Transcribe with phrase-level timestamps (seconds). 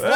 [0.00, 0.14] Freunde!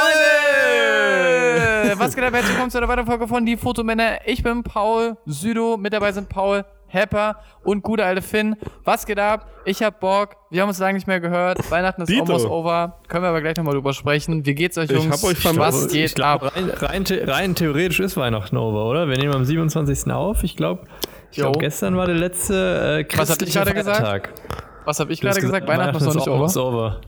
[1.98, 2.32] Was geht ab?
[2.32, 4.18] Herzlich willkommen zu einer weiteren Folge von Die Fotomänner.
[4.26, 8.56] Ich bin Paul Südo, mit dabei sind Paul, Hepper und gute alte Finn.
[8.84, 9.46] Was geht ab?
[9.66, 10.36] Ich hab Bock.
[10.50, 11.70] Wir haben uns lange nicht mehr gehört.
[11.70, 12.22] Weihnachten ist Dito.
[12.24, 12.98] almost over.
[13.08, 14.46] Können wir aber gleich nochmal drüber sprechen.
[14.46, 15.22] Wie geht's euch, Ich Jungs?
[15.22, 15.60] hab euch vermisst.
[15.60, 16.56] Was geht Ich glaub, ab?
[16.56, 19.06] rein, rein, rein theoretisch ist Weihnachten over, oder?
[19.08, 20.10] Wir nehmen am 27.
[20.12, 20.42] auf.
[20.44, 20.84] Ich glaube,
[21.30, 24.42] ich glaub, gestern war der letzte äh, Was hab ich christliche gerade gesagt?
[24.86, 25.68] Was hab ich gerade gesagt?
[25.68, 26.66] Weihnachten ist noch nicht over.
[26.66, 27.00] over.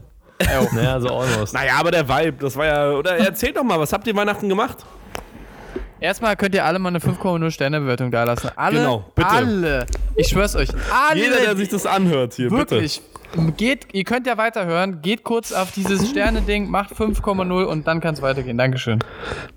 [0.73, 1.55] Naja, so almost.
[1.55, 2.91] Naja, aber der Vibe, das war ja.
[2.93, 4.79] Oder erzählt doch mal, was habt ihr Weihnachten gemacht?
[5.99, 8.51] Erstmal könnt ihr alle mal eine 5,0 Sterne Bewertung da lassen.
[8.55, 9.29] Alle, Genau, bitte.
[9.31, 9.87] alle.
[10.15, 10.69] Ich schwör's euch.
[11.09, 11.19] Alle.
[11.21, 13.01] Jeder, der sich das anhört hier, Wirklich.
[13.57, 15.03] Geht, ihr könnt ja weiterhören.
[15.03, 18.57] Geht kurz auf dieses Sterne-Ding, macht 5,0 und dann kann es weitergehen.
[18.57, 18.99] Dankeschön.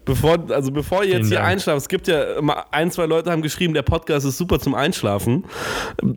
[0.05, 1.49] Bevor, also bevor ihr jetzt Vielen hier Dank.
[1.49, 4.75] einschlaft, es gibt ja immer ein, zwei Leute haben geschrieben, der Podcast ist super zum
[4.75, 5.45] Einschlafen.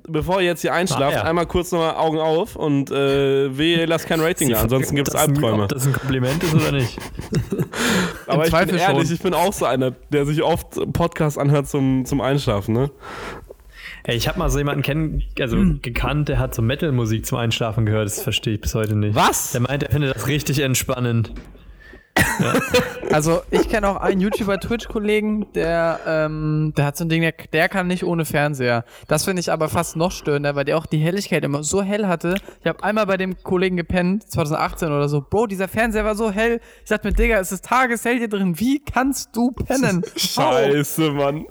[0.08, 1.24] Bevor ihr jetzt hier einschlaft, Ah, ja.
[1.24, 5.14] einmal kurz nochmal Augen auf und äh, wehe, lasst kein Rating da, ansonsten gibt es
[5.14, 5.64] Albträume.
[5.64, 6.98] Ob das ein Kompliment ist oder nicht.
[8.26, 9.14] Aber ich Zweifel bin ehrlich, schon.
[9.16, 12.90] ich bin auch so einer, der sich oft Podcasts anhört zum, zum Einschlafen, ne?
[14.04, 17.86] Ey, ich habe mal so jemanden kennen, also gekannt, der hat so Metal-Musik zum Einschlafen
[17.86, 18.06] gehört.
[18.06, 19.14] Das verstehe ich bis heute nicht.
[19.14, 19.52] Was?
[19.52, 21.32] Der meint, er findet das richtig entspannend.
[23.10, 27.68] Also, ich kenne auch einen YouTuber-Twitch-Kollegen, der, ähm, der hat so ein Ding, der, der
[27.68, 28.84] kann nicht ohne Fernseher.
[29.06, 32.06] Das finde ich aber fast noch störender, weil der auch die Helligkeit immer so hell
[32.06, 32.36] hatte.
[32.60, 35.20] Ich habe einmal bei dem Kollegen gepennt, 2018 oder so.
[35.20, 36.60] Bro, dieser Fernseher war so hell.
[36.84, 38.58] Ich dachte mir, Digga, es ist tageshell hier drin.
[38.58, 40.02] Wie kannst du pennen?
[40.16, 41.44] Scheiße, Mann.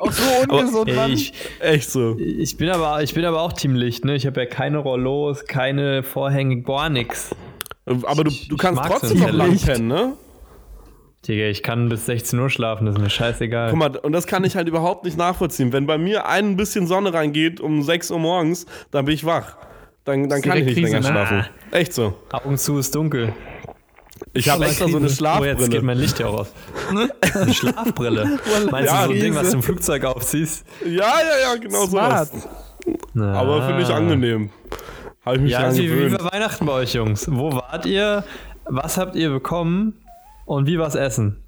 [0.00, 1.12] Auch so ungesund, Ey, Mann.
[1.12, 2.16] ich, Echt so.
[2.18, 4.16] ich, bin aber, ich bin aber auch Teamlicht, ne?
[4.16, 7.30] Ich habe ja keine Rollos, keine Vorhänge, gar nix.
[8.04, 10.12] Aber du, du kannst trotzdem noch lang pennen, ne?
[11.26, 13.70] Digga, ich kann bis 16 Uhr schlafen, das ist mir scheißegal.
[13.70, 15.72] Guck mal, und das kann ich halt überhaupt nicht nachvollziehen.
[15.72, 19.56] Wenn bei mir ein bisschen Sonne reingeht um 6 Uhr morgens, dann bin ich wach.
[20.04, 21.26] Dann, dann kann ich nicht direkt länger Krise, ne?
[21.26, 21.46] schlafen.
[21.70, 22.14] Echt so.
[22.32, 23.32] Augen zu ist dunkel.
[24.34, 25.82] Ich habe extra so eine Oh, jetzt geht Schlafbrille.
[25.82, 26.52] mein Licht ja auch aus.
[26.90, 28.38] Eine Schlafbrille.
[28.70, 29.34] Meinst Ja, du so ein Ding, Krise.
[29.40, 30.64] was du im Flugzeug aufziehst?
[30.84, 31.86] Ja, ja, ja, genau.
[33.14, 33.32] Na.
[33.34, 34.50] Aber finde ich angenehm.
[35.24, 36.22] Habe ich mich Ja, dran wie, wie gewöhnt.
[36.22, 37.26] war Weihnachten bei euch, Jungs?
[37.30, 38.24] Wo wart ihr?
[38.64, 39.94] Was habt ihr bekommen?
[40.46, 41.42] Und wie war's Essen?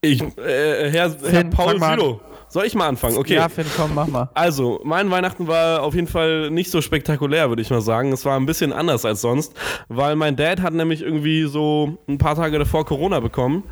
[0.00, 1.78] Ich, äh, Herr, Herr Paul.
[1.80, 2.20] Südo.
[2.50, 3.16] Soll ich mal anfangen?
[3.18, 3.34] Okay.
[3.34, 4.28] Ja, Finn, komm, mach mal.
[4.34, 8.12] Also, mein Weihnachten war auf jeden Fall nicht so spektakulär, würde ich mal sagen.
[8.12, 9.54] Es war ein bisschen anders als sonst,
[9.88, 13.64] weil mein Dad hat nämlich irgendwie so ein paar Tage davor Corona bekommen.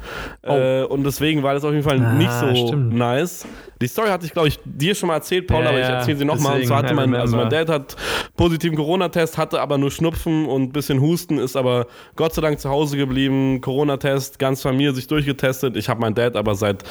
[0.43, 2.95] Äh, und deswegen war das auf jeden Fall Ah, nicht so stimmt.
[2.95, 3.47] nice.
[3.81, 6.17] Die Story hatte ich, glaube ich, dir schon mal erzählt, Paul, Ja, aber ich erzähle
[6.19, 6.53] sie nochmal.
[6.53, 7.51] Und deswegen, zwar hatte I mein, also mein.
[7.51, 7.97] Dad hat
[8.35, 12.59] positiven Corona-Test, hatte aber nur Schnupfen und ein bisschen Husten, ist aber Gott sei Dank
[12.59, 13.61] zu Hause geblieben.
[13.61, 15.77] Corona-Test, ganz Familie sich durchgetestet.
[15.77, 16.85] Ich habe meinen Dad aber seit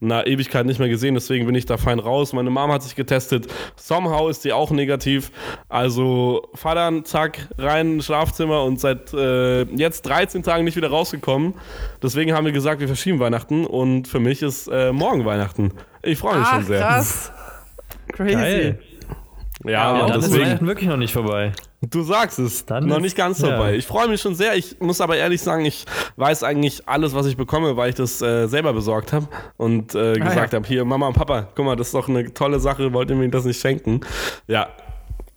[0.00, 2.32] einer Ewigkeit nicht mehr gesehen, deswegen bin ich da fein raus.
[2.32, 3.46] Meine Mom hat sich getestet.
[3.76, 5.30] Somehow ist sie auch negativ.
[5.68, 11.54] Also Vater, zack, rein ins Schlafzimmer und seit äh, jetzt 13 Tagen nicht wieder rausgekommen.
[12.02, 15.72] Deswegen haben wir gesagt, wir verschieben Weihnachten und für mich ist äh, morgen Weihnachten.
[16.02, 16.80] Ich freue mich schon Ach, sehr.
[16.80, 17.32] krass.
[18.12, 18.32] Crazy.
[18.34, 18.78] Geil.
[19.64, 20.44] Ja, Ja, und dann ist deswegen.
[20.46, 21.52] Weihnachten wirklich noch nicht vorbei.
[21.90, 23.48] Du sagst es, Dann noch nicht ganz ja.
[23.50, 23.74] dabei.
[23.74, 24.54] Ich freue mich schon sehr.
[24.54, 25.84] Ich muss aber ehrlich sagen, ich
[26.16, 29.26] weiß eigentlich alles, was ich bekomme, weil ich das äh, selber besorgt habe
[29.56, 30.58] und äh, gesagt ja.
[30.58, 33.16] habe, hier Mama und Papa, guck mal, das ist doch eine tolle Sache, wollt ihr
[33.16, 34.00] mir das nicht schenken?
[34.46, 34.68] Ja.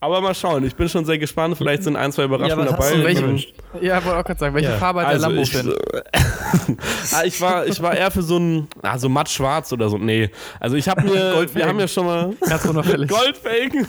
[0.01, 1.57] Aber mal schauen, ich bin schon sehr gespannt.
[1.57, 2.91] Vielleicht sind ein, zwei Überraschungen hast dabei.
[2.91, 3.47] du Welche,
[3.81, 4.78] ja, wollte auch gerade sagen, welche Ja.
[4.78, 5.73] Farbe hat der Also Lambo, ich, Finn?
[7.13, 9.97] ah, ich war ich war eher für so ein ah, so matt schwarz oder so.
[9.97, 10.29] Nee,
[10.59, 11.69] also ich habe mir wir Goldfelgen.
[11.69, 13.09] haben ja schon mal Ganz unauffällig.
[13.09, 13.88] Goldfelgen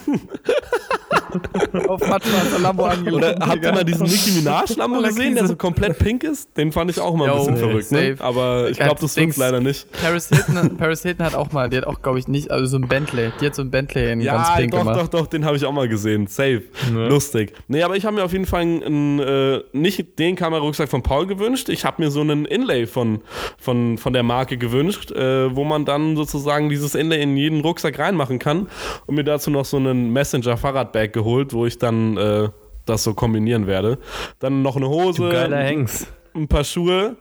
[1.88, 3.16] Auf mattschwarzer Lambo angelegt.
[3.16, 6.56] Oder habt ihr mal diesen Nicki Minaj Lambo gesehen, der so komplett pink ist?
[6.56, 7.92] Den fand ich auch immer ein bisschen verrückt.
[7.92, 8.16] Ne?
[8.18, 9.86] Aber ich glaube, das wird's leider nicht.
[9.92, 12.76] Paris Hilton, Paris Hilton hat auch mal, die hat auch, glaube ich, nicht, also so
[12.78, 13.30] ein Bentley.
[13.40, 15.00] Die hat so ein Bentley in ganz Ja, pink doch, gemacht.
[15.00, 16.26] doch, doch, den habe ich auch mal gesehen.
[16.26, 16.62] Safe.
[16.92, 17.08] Ne?
[17.08, 17.52] Lustig.
[17.68, 21.26] Nee, aber ich habe mir auf jeden Fall einen, äh, nicht den Kamerarucksack von Paul
[21.26, 21.68] gewünscht.
[21.68, 23.20] Ich habe mir so einen Inlay von,
[23.58, 27.98] von, von der Marke gewünscht, äh, wo man dann sozusagen dieses Inlay in jeden Rucksack
[27.98, 28.68] reinmachen kann.
[29.06, 32.48] Und mir dazu noch so einen Messenger-Fahrradbag geholt, wo ich dann äh,
[32.86, 33.98] das so kombinieren werde.
[34.38, 35.28] Dann noch eine Hose.
[35.28, 36.06] Geiler Hengst.
[36.34, 37.16] ein paar Schuhe.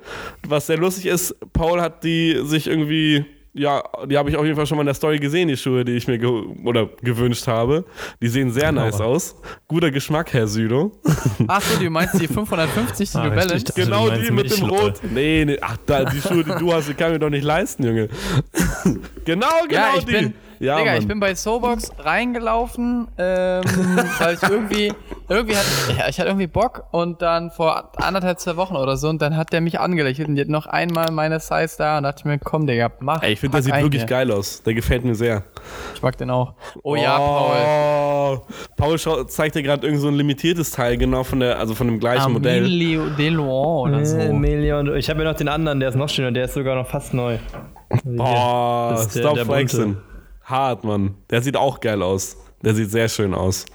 [0.47, 4.55] Was sehr lustig ist, Paul hat die sich irgendwie, ja, die habe ich auf jeden
[4.57, 6.29] Fall schon mal in der Story gesehen, die Schuhe, die ich mir ge
[6.65, 7.85] oder gewünscht habe.
[8.21, 9.35] Die sehen sehr nice aus.
[9.67, 10.91] Guter Geschmack, Herr Südo.
[11.47, 13.63] Achso, du meinst die 550, die Ah, Balance?
[13.65, 14.69] das- genau du die mit dem Milchschuhe.
[14.69, 14.99] Rot.
[15.11, 17.45] Nee, nee, ach, da, die Schuhe, die du hast, die kann ich mir doch nicht
[17.45, 18.09] leisten, Junge.
[19.23, 20.11] genau, genau Ja, ich die.
[20.11, 21.01] bin, Ja, Digga, Mann.
[21.01, 23.63] ich bin bei Sobox reingelaufen, ähm,
[24.19, 24.93] weil ich irgendwie,
[25.29, 25.67] irgendwie hatte,
[25.97, 29.35] ja, ich hatte irgendwie Bock und dann vor anderthalb, zwei Wochen oder so und dann
[29.37, 32.39] hat der mich angelächelt und jetzt noch einmal meine Size da und dachte ich mir,
[32.39, 33.21] komm, Digga, mach.
[33.23, 34.07] Ey, ich finde, der sieht wirklich hier.
[34.09, 34.63] geil aus.
[34.63, 35.43] Der gefällt mir sehr.
[35.93, 36.53] Ich mag den auch.
[36.83, 38.41] Oh ja, Paul.
[38.77, 39.27] Paul.
[39.27, 42.31] Zeigt dir gerade irgend so ein limitiertes Teil, genau von der, also von dem gleichen
[42.33, 42.59] Modell.
[42.65, 44.17] Emilio Deloin oder so.
[44.33, 44.95] Million.
[44.95, 47.13] Ich habe ja noch den anderen, der ist noch schöner, der ist sogar noch fast
[47.13, 47.37] neu.
[48.03, 49.97] Boah, Das ist der- stop flexing.
[50.45, 51.15] Hart, Mann.
[51.29, 52.37] Der sieht auch geil aus.
[52.63, 53.65] Der sieht sehr schön aus.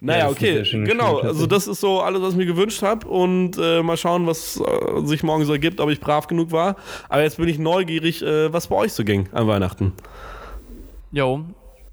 [0.00, 1.14] Naja, sieht okay, schön genau.
[1.14, 4.26] geschminkt, Also das ist so alles, was ich mir gewünscht habe und äh, mal schauen,
[4.26, 6.76] was äh, sich morgen so ergibt, ob ich brav genug war.
[7.08, 9.94] Aber jetzt bin ich neugierig, äh, was bei euch so ging an Weihnachten.
[11.10, 11.44] Jo.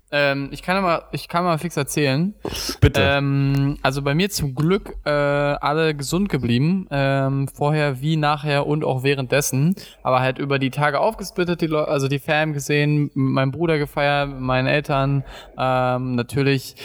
[0.10, 2.34] Ähm, ich kann mal, ich kann mal fix erzählen.
[2.80, 3.02] Bitte.
[3.02, 6.88] Ähm, also bei mir zum Glück äh, alle gesund geblieben.
[6.92, 9.76] Ähm, vorher wie nachher und auch währenddessen.
[10.04, 14.30] Aber halt über die Tage aufgesplittet, die Leute, also die Fam gesehen, meinem Bruder gefeiert,
[14.40, 15.24] meinen Eltern.
[15.58, 16.76] Ähm, natürlich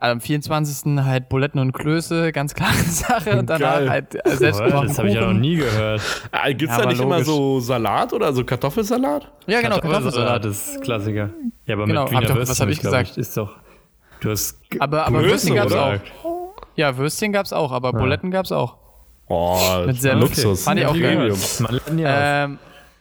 [0.00, 1.04] am 24.
[1.04, 3.38] halt Buletten und Klöße, ganz klare Sache.
[3.38, 3.90] Und danach Geil.
[3.90, 6.00] halt selbstgemachten das habe ich ja noch nie gehört.
[6.32, 7.26] äh, Gibt's ja, da nicht immer logisch.
[7.26, 9.30] so Salat oder so Kartoffelsalat?
[9.46, 10.44] Ja, genau, Kartoffelsalat Kartoffelsalat.
[10.46, 11.30] ist Klassiker.
[11.70, 13.16] Ja, aber Genau, mit hab Wiener doch- Würstchen, was hab ich gesagt?
[13.16, 13.52] Ist doch.
[14.20, 14.58] Du hast.
[14.80, 16.00] Aber, aber Klöße, Würstchen gab's oder?
[16.24, 16.52] auch.
[16.74, 18.76] Ja, Würstchen gab's auch, aber Buletten gab's auch.
[19.28, 20.20] Oh, Mit Senf.
[20.20, 20.64] Luxus.
[20.64, 21.32] Fand ich auch geil.
[21.96, 22.44] Ja.
[22.44, 22.58] Ähm,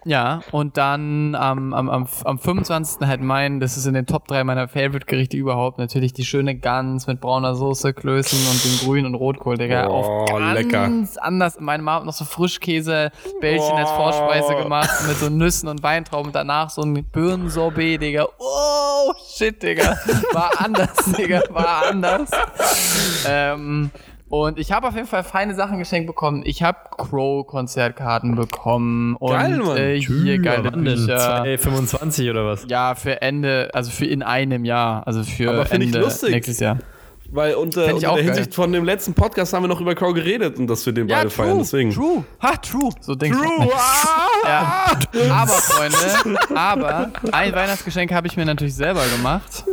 [0.10, 3.08] ja, und dann am, am, am, am 25.
[3.08, 7.06] halt mein, das ist in den Top 3 meiner Favorite-Gerichte überhaupt, natürlich die schöne Gans
[7.06, 9.88] mit brauner Soße, Klößen und dem Grün- und Rotkohl, Digga.
[9.88, 10.90] Oh, auch ganz lecker.
[11.22, 11.60] anders.
[11.60, 13.96] Meine Mama hat noch so Frischkäse-Bällchen als Oh.
[13.98, 18.26] Vorspeise gemacht mit so Nüssen und Weintrauben und danach so ein Birnensorbet, Digga.
[18.40, 19.96] Oh, shit, Digga.
[20.34, 22.32] War anders, Digga, war anders.
[23.28, 23.92] Ähm,
[24.30, 26.44] und ich habe auf jeden Fall feine Sachen geschenkt bekommen.
[26.46, 29.78] Ich habe Crow-Konzertkarten bekommen und Geil, Mann.
[29.78, 30.96] äh, hier geile wann denn?
[30.96, 31.18] Bücher.
[31.18, 32.66] 225 oder was?
[32.68, 36.32] Ja, für Ende, also für in einem Jahr, also für Aber find ich Ende lustig.
[36.32, 36.78] nächstes Jahr.
[37.32, 38.24] Weil unter, unter der geil.
[38.24, 41.06] Hinsicht von dem letzten Podcast haben wir noch über Crow geredet und dass wir den
[41.06, 41.60] beide feiern.
[41.60, 41.92] Deswegen.
[41.92, 42.90] true, ha, true.
[43.02, 43.70] So denkt True.
[43.76, 44.98] Ah!
[45.14, 45.32] Ja.
[45.32, 49.64] Aber Freunde, aber ein Weihnachtsgeschenk habe ich mir natürlich selber gemacht.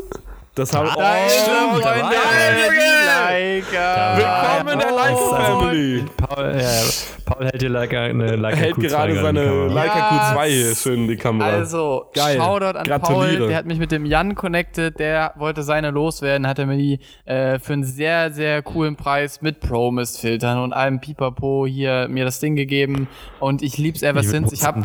[0.57, 2.77] Das haben oh, Deine geil, Freunde, Junge!
[2.81, 4.17] die Leica.
[4.17, 5.35] Willkommen in der Leica Oh.
[5.35, 6.05] Family.
[6.17, 6.81] Paul, ja,
[7.27, 9.67] Paul hält dir Leica, eine Leica Hält Q2 gerade seine.
[9.67, 10.35] Leica Ja.
[10.35, 11.51] Q2 hier schön in die Kamera.
[11.51, 12.39] Also, Geil.
[12.39, 13.37] Shoutout an Gratuliere.
[13.37, 16.79] Paul, der hat mich mit dem Jan connected, der wollte seine loswerden, hat er mir
[16.79, 22.25] die äh, für einen sehr, sehr coolen Preis mit Pro-Mist-Filtern und allem Pipapo hier mir
[22.25, 23.09] das Ding gegeben
[23.41, 24.55] und ich lieb's ever since.
[24.55, 24.77] Ich hab.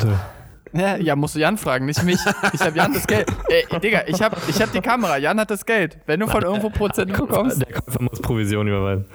[0.72, 2.18] Ja, ja, musst du Jan fragen, nicht mich.
[2.52, 3.26] Ich hab Jan das Geld.
[3.48, 5.98] Ey, Digga, ich hab, ich hab die Kamera, Jan hat das Geld.
[6.06, 7.60] Wenn du von irgendwo Prozent bekommst.
[7.60, 9.06] Der Käufer muss Provision überweisen.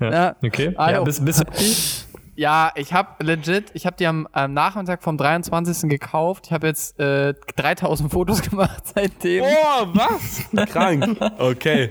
[0.00, 0.10] Ja.
[0.12, 0.36] Ja.
[0.42, 0.72] Okay.
[0.76, 2.10] Ah, ja, bist, bist du?
[2.40, 5.90] Ja, ich habe legit, ich habe die am, am Nachmittag vom 23.
[5.90, 6.46] gekauft.
[6.46, 9.44] Ich habe jetzt äh, 3000 Fotos gemacht seitdem.
[9.44, 10.70] oh, was?
[10.70, 11.18] Krank.
[11.38, 11.90] Okay.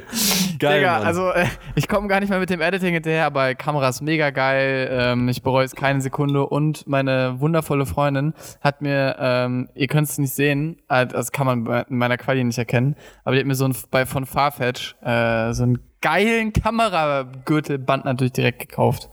[0.60, 0.80] Geil.
[0.80, 1.08] Digga, Mann.
[1.08, 1.46] also äh,
[1.76, 4.90] ich komme gar nicht mehr mit dem Editing hinterher, aber Kamera ist mega geil.
[4.92, 10.10] Ähm, ich bereue es keine Sekunde und meine wundervolle Freundin hat mir, ähm, ihr könnt
[10.10, 13.48] es nicht sehen, äh, das kann man in meiner Quali nicht erkennen, aber die hat
[13.48, 19.10] mir so ein bei von Farfetch äh, so einen geilen Kameragürtelband natürlich direkt gekauft.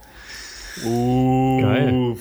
[0.84, 2.16] Uh, Geil.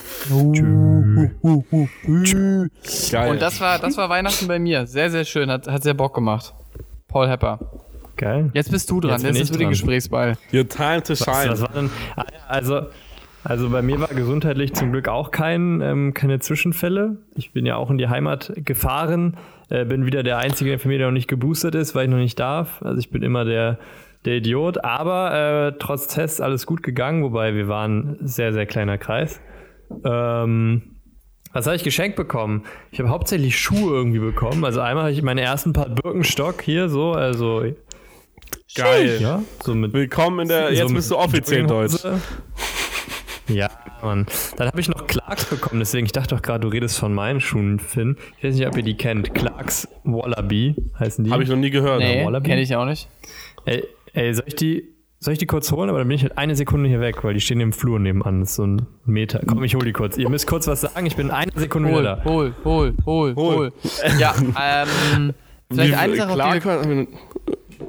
[3.11, 3.31] Geil.
[3.31, 4.87] Und das war, das war Weihnachten bei mir.
[4.87, 5.51] Sehr, sehr schön.
[5.51, 6.53] Hat, hat sehr Bock gemacht.
[7.09, 7.59] Paul Hepper.
[8.17, 8.49] Geil.
[8.53, 9.11] Jetzt bist du dran.
[9.11, 9.71] Jetzt bin Jetzt, ich ist du die dran.
[9.71, 10.37] Gesprächsball.
[10.53, 11.51] Your time to Was, shine.
[11.51, 11.89] was war denn?
[12.15, 12.81] Ah, also,
[13.43, 17.17] also bei mir war gesundheitlich zum Glück auch kein, ähm, keine Zwischenfälle.
[17.35, 19.37] Ich bin ja auch in die Heimat gefahren.
[19.69, 22.11] Äh, bin wieder der einzige in der Familie, der noch nicht geboostert ist, weil ich
[22.11, 22.81] noch nicht darf.
[22.81, 23.79] Also ich bin immer der,
[24.25, 24.83] der Idiot.
[24.83, 29.41] Aber äh, trotz Tests alles gut gegangen, wobei wir waren ein sehr, sehr kleiner Kreis.
[30.03, 30.81] Ähm,
[31.53, 32.63] was habe ich geschenkt bekommen?
[32.91, 34.65] Ich habe hauptsächlich Schuhe irgendwie bekommen.
[34.65, 37.63] Also einmal habe ich meine ersten paar Birkenstock hier so, also
[38.73, 39.19] Geil.
[39.21, 40.69] ja, so mit Willkommen in der.
[40.69, 42.03] so Jetzt bist du offiziell Deutsch.
[43.47, 43.69] Ja,
[44.01, 44.25] Mann.
[44.57, 47.39] Dann habe ich noch Clarks bekommen, deswegen, ich dachte doch gerade, du redest von meinen
[47.39, 48.17] Schuhen, Finn.
[48.39, 49.35] Ich weiß nicht, ob ihr die kennt.
[49.35, 51.31] Clarks Wallaby heißen die.
[51.31, 51.99] Habe ich noch nie gehört.
[51.99, 52.49] Nee, Wallaby?
[52.49, 53.07] kenne ich auch nicht.
[53.65, 54.89] Ey, ey, soll ich die.
[55.19, 55.89] Soll ich die kurz holen?
[55.89, 58.41] Aber dann bin ich halt eine Sekunde hier weg, weil die stehen im Flur nebenan.
[58.41, 59.41] Das ist so ein Meter.
[59.47, 60.17] Komm, ich hol die kurz.
[60.17, 61.05] Ihr müsst kurz was sagen.
[61.05, 62.23] Ich bin eine Sekunde Hol, wieder da.
[62.25, 63.55] hol, hol, hol, Hol.
[63.55, 63.73] hol.
[64.19, 65.33] Ja, ähm,
[65.71, 67.07] vielleicht eine Sache, die wir,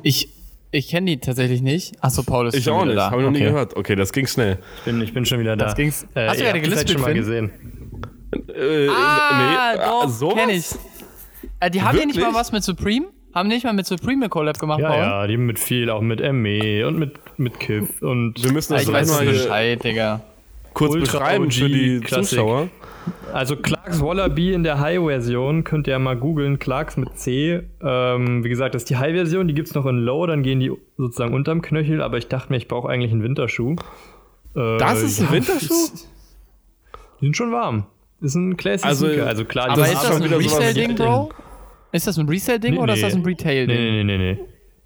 [0.03, 0.29] ich,
[0.77, 1.95] ich kenne die tatsächlich nicht.
[2.03, 2.97] Achso, Paul ist ich schon auch nicht.
[2.97, 3.11] da.
[3.11, 3.47] Habe ich noch nie Okay.
[3.51, 3.77] gehört.
[3.77, 4.59] Okay, das ging schnell.
[4.79, 5.67] Ich bin, ich bin schon wieder da.
[5.67, 7.17] Das ging's- Äh, Hast du habt das gelispelt, schon mal Finn?
[7.17, 7.51] gesehen.
[8.55, 10.35] Äh, Ah, nee, doch, äh, sowas?
[10.37, 10.67] kenn ich.
[11.61, 12.33] Äh, die haben ja nicht Wirklich?
[12.33, 13.07] mal was mit Supreme?
[13.35, 14.99] Haben nicht mal mit Supreme eine Collab gemacht, Ja, Paul?
[14.99, 18.79] ja, die mit viel, auch mit ME und mit, mit Kiff und Wir müssen Ja,
[18.79, 20.21] das ich weiß Bescheid, Digga.
[20.73, 22.29] kurz Ultra beschreiben OG für die Klassik.
[22.39, 22.69] Zuschauer.
[23.33, 26.59] Also Clarks Wallaby in der High-Version könnt ihr ja mal googeln.
[26.59, 27.63] Clarks mit C.
[27.83, 30.61] Ähm, wie gesagt, das ist die High-Version, die gibt es noch in Low, dann gehen
[30.61, 33.77] die sozusagen unterm Knöchel, aber ich dachte mir, ich brauche eigentlich einen Winterschuh.
[34.55, 35.75] Äh, Das ist ein ja, Winterschuh?
[37.21, 37.87] Die sind schon warm.
[38.21, 39.27] Ist ein Classic Also- Sneaker.
[39.27, 41.31] Also klar, Aber ist das ein Resale-Ding, Bro?
[41.93, 43.29] Ist das ein Resale-Ding Nee, oder ist das ein nee.
[43.29, 43.77] Retail-Ding?
[43.77, 44.41] Nee, nee, nee, nee, nee.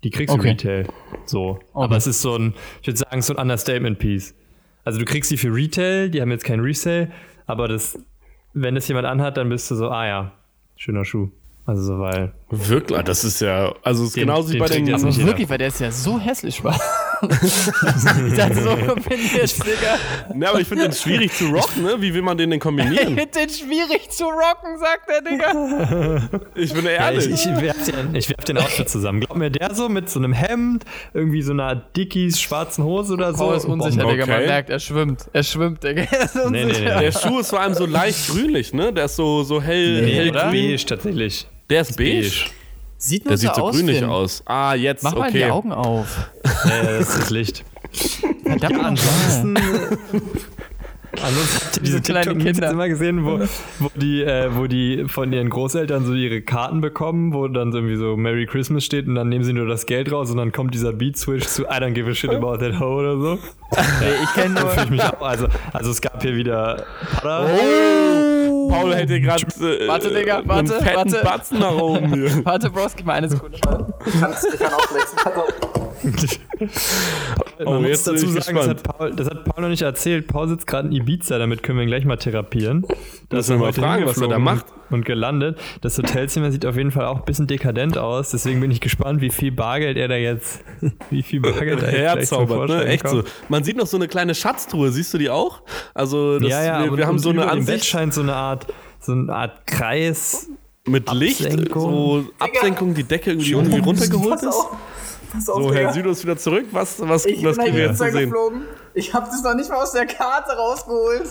[0.04, 0.50] Die kriegst du Okay.
[0.50, 0.86] Retail.
[1.26, 1.58] So.
[1.74, 4.34] Aber es ist so ein, ich würde sagen, so ein Understatement-Piece.
[4.84, 7.10] Also du kriegst die für Retail, die haben jetzt kein Resale,
[7.46, 7.98] aber das,
[8.52, 10.32] wenn das jemand anhat, dann bist du so, ah ja,
[10.76, 11.28] schöner Schuh.
[11.66, 12.32] Also so, weil.
[12.50, 12.98] Wirklich?
[12.98, 14.92] Ah, Das ist ja, also es ist Den- genauso wie bei den.
[14.92, 16.80] Aber wirklich, weil der ist ja so hässlich war.
[18.28, 19.96] ich dachte so kombiniert, Digga.
[20.34, 21.96] Ne, aber ich finde den schwierig zu rocken, ne?
[22.00, 23.16] Wie will man den denn Ich kombinieren?
[23.16, 26.28] finde den schwierig zu rocken, sagt der Digga.
[26.54, 27.26] Ich bin Ja, ehrlich.
[27.26, 29.20] ich, ich, werf den, ich werf den Outfit zusammen.
[29.20, 30.84] Glaub mir, der so mit so einem Hemd,
[31.14, 33.44] irgendwie so einer Dickies schwarzen Hose oder so.
[33.46, 34.04] Paul ist unsicher.
[34.06, 34.26] Digga.
[34.26, 34.46] Man Okay.
[34.46, 35.26] merkt, er schwimmt.
[35.32, 36.02] Er schwimmt, Digga.
[36.10, 36.94] Er ist Nee, nee, unsicher.
[36.96, 37.00] nee.
[37.04, 38.92] der Schuh ist vor allem so leicht grünlich, ne?
[38.92, 40.44] Der ist so, so hell, Nee, oder?
[40.44, 40.50] hellgrün.
[40.70, 41.46] beige tatsächlich.
[41.68, 42.20] Der ist beige.
[42.22, 42.44] Beige.
[43.02, 44.08] Sieht nur Der sieht so aus, grünlich Finn.
[44.10, 44.42] aus.
[44.44, 45.50] Ah, jetzt, Mach mal die okay.
[45.50, 46.30] Augen auf.
[46.66, 47.64] Ja, das ist das Licht.
[48.44, 49.56] Verdammt Ja, ansonsten.
[51.22, 52.70] Ansonsten habt ihr diese kleinen Kinder.
[52.70, 53.40] immer gesehen, wo,
[53.80, 57.78] wo, die, äh, wo die von ihren Großeltern so ihre Karten bekommen, wo dann so
[57.78, 60.52] irgendwie so Merry Christmas steht und dann nehmen sie nur das Geld raus und dann
[60.52, 63.38] kommt dieser Beat-Switch zu I don't give a shit about that hoe oder so.
[64.00, 64.70] Nee, ich kenne nur.
[64.70, 65.20] fühle ich mich auch.
[65.22, 66.84] Also, also es gab hier wieder
[67.16, 67.46] Pada.
[67.46, 71.20] Oh, Paul hält dir gerade äh, Warte, Digga, einen warte, fetten warte.
[71.24, 72.44] Batzen nach oben hier.
[72.44, 73.56] Warte, Bros, gib mal eine Sekunde.
[73.56, 74.20] Ich kann, ich
[74.58, 75.18] kann aufflexen.
[77.58, 79.68] Man Oh, muss jetzt bin dazu ich sagen, das hat, Paul, das hat Paul noch
[79.68, 80.26] nicht erzählt.
[80.28, 82.86] Paul sitzt gerade in Ibiza, damit können wir ihn gleich mal therapieren.
[83.28, 84.66] Da Müssen wir mal fragen, was er da macht.
[84.90, 85.56] Und gelandet.
[85.82, 88.30] Das Hotelzimmer sieht auf jeden Fall auch ein bisschen dekadent aus.
[88.30, 90.64] Deswegen bin ich gespannt, wie viel Bargeld er da jetzt,
[91.10, 92.86] wie viel Bargeld er Herzaubert, ne?
[92.86, 93.18] Echt so.
[93.18, 93.28] kommt.
[93.48, 95.62] Man sieht noch so eine kleine Schatztruhe, siehst du die auch?
[95.94, 98.22] Also, das, ja, ja, wir, wir haben so eine über dem Bett Ansicht scheint so
[98.22, 98.59] eine Art,
[99.00, 100.48] so eine Art Kreis.
[100.86, 101.82] mit Licht, Absenkung.
[101.82, 104.60] so Absenkung, die Decke irgendwie irgendwie runtergeholt ist.
[105.32, 106.66] Pass auf, So, Herr Südo ist wieder zurück.
[106.72, 108.30] Was, was, Ich was bin kriegen wir da jetzt zu sehen?
[108.30, 108.62] geflogen.
[108.94, 111.22] Ich hab das noch nicht mal aus der Karte rausgeholt.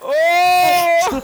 [0.00, 1.16] Oh!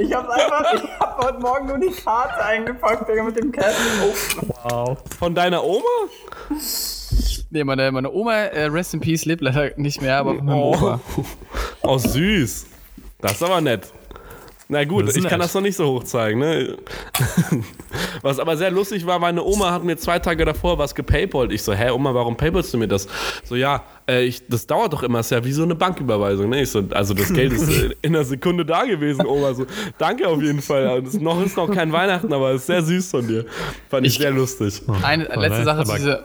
[0.00, 3.84] Ich hab einfach, ich hab heute Morgen nur die Karte eingepackt, Digga, mit dem Casting.
[4.02, 4.46] Oh.
[4.70, 4.98] Wow.
[5.18, 5.84] Von deiner Oma?
[7.50, 10.58] Nee, meine, meine Oma, äh, Rest in Peace, lebt leider nicht mehr, aber von meinem
[10.58, 10.72] Oh.
[10.74, 11.00] Opa.
[11.82, 12.66] Oh, süß.
[13.20, 13.92] Das ist aber nett.
[14.70, 16.76] Na gut, Das ich kann das noch nicht so hoch zeigen, ne?
[18.22, 21.52] Was aber sehr lustig war, meine Oma hat mir zwei Tage davor was gepaypalt.
[21.52, 23.08] Ich so, hä, Oma, warum paypalst du mir das?
[23.44, 26.60] So, ja, äh, ich, das dauert doch immer, ist ja wie so eine Banküberweisung, ne?
[26.62, 29.54] Ich so, also das Geld ist äh, in einer Sekunde da gewesen, Oma.
[29.54, 29.64] So,
[29.96, 31.00] danke auf jeden Fall.
[31.00, 33.46] Das noch ist noch kein Weihnachten, aber es ist sehr süß von dir.
[33.88, 34.82] Fand ich, sehr lustig.
[35.02, 36.24] Eine Oh, letzte Sache zu, dieser,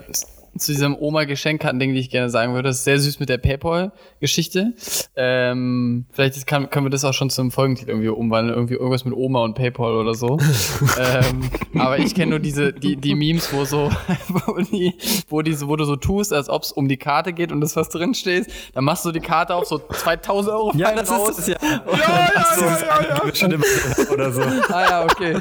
[0.57, 2.69] zu diesem Oma-Geschenkkarten-Ding, die ich gerne sagen würde.
[2.69, 4.74] Das ist sehr süß mit der Paypal-Geschichte.
[5.15, 8.55] Ähm, vielleicht kann, können wir das auch schon zum Folgentitel irgendwie umwandeln.
[8.55, 10.38] Irgendwie irgendwas mit Oma und Paypal oder so.
[11.00, 13.89] ähm, aber ich kenne nur diese, die, die Memes, wo so,
[14.27, 14.93] wo, die,
[15.29, 17.62] wo, die, so- wo du so tust, als ob es um die Karte geht und
[17.62, 18.48] das was drin steht.
[18.74, 21.29] Dann machst du die Karte auf, so 2000 Euro Ja, das raus.
[21.29, 21.57] ist das ja.
[21.62, 22.77] Ja, ja, ja,
[23.10, 23.36] ja, ja.
[23.36, 23.65] Schon immer
[24.12, 24.41] oder so.
[24.41, 25.38] Ah ja, okay.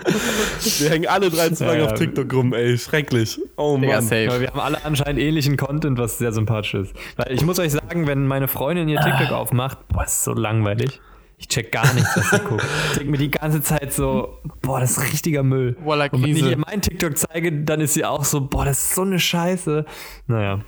[0.79, 1.97] Wir hängen alle drei zu lange Ja, auf ja.
[1.97, 2.79] TikTok rum, ey.
[2.79, 3.39] Schrecklich.
[3.57, 4.03] Oh Digga, Mann.
[4.05, 4.41] safe.
[4.41, 6.95] Wir haben alle anscheinend ähnlichen Content, was sehr sympathisch ist.
[7.17, 11.01] Weil ich muss euch sagen, wenn meine Freundin ihr TikTok aufmacht, boah, ist so langweilig.
[11.39, 12.65] Ich check gar nichts, was sie guckt.
[12.93, 15.77] Ich denke mir die ganze Zeit so, boah, das ist richtiger Müll.
[15.83, 18.81] Voila, Und wenn ich ihr mein TikTok zeige, dann ist sie auch so, boah, das
[18.81, 19.85] ist so eine Scheiße.
[20.29, 20.61] Naja.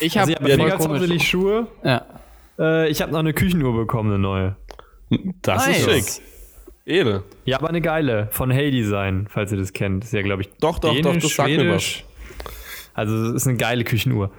[0.00, 1.68] Ich habe Also, ich habe ja, mega hauptsächlich Schuhe.
[1.84, 2.06] Ja.
[2.58, 4.56] Äh, ich habe noch eine Küchenuhr bekommen, eine neue.
[5.42, 6.16] Das ist Nice.
[6.16, 6.24] schick.
[6.86, 7.22] Edel.
[7.44, 8.28] Ja, aber eine geile.
[8.30, 10.04] Von Hey Design, falls ihr das kennt.
[10.04, 12.04] Ist ja, glaube ich, Doch, doch, doch, das sagt mir Schwedisch.
[12.94, 14.30] Also, es ist eine geile Küchenuhr.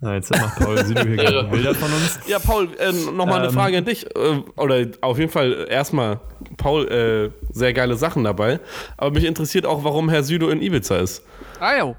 [0.00, 2.18] Ja, jetzt macht Paul Sido hier gerade Bilder von uns.
[2.26, 3.52] Ja, Paul, äh, nochmal eine Ähm.
[3.54, 4.04] Frage an dich.
[4.16, 6.18] Äh, oder auf jeden Fall erstmal,
[6.56, 8.58] Paul, äh, sehr geile Sachen dabei.
[8.96, 11.22] Aber mich interessiert auch, warum Herr Südo in Ibiza ist.
[11.60, 11.96] Ah, jo.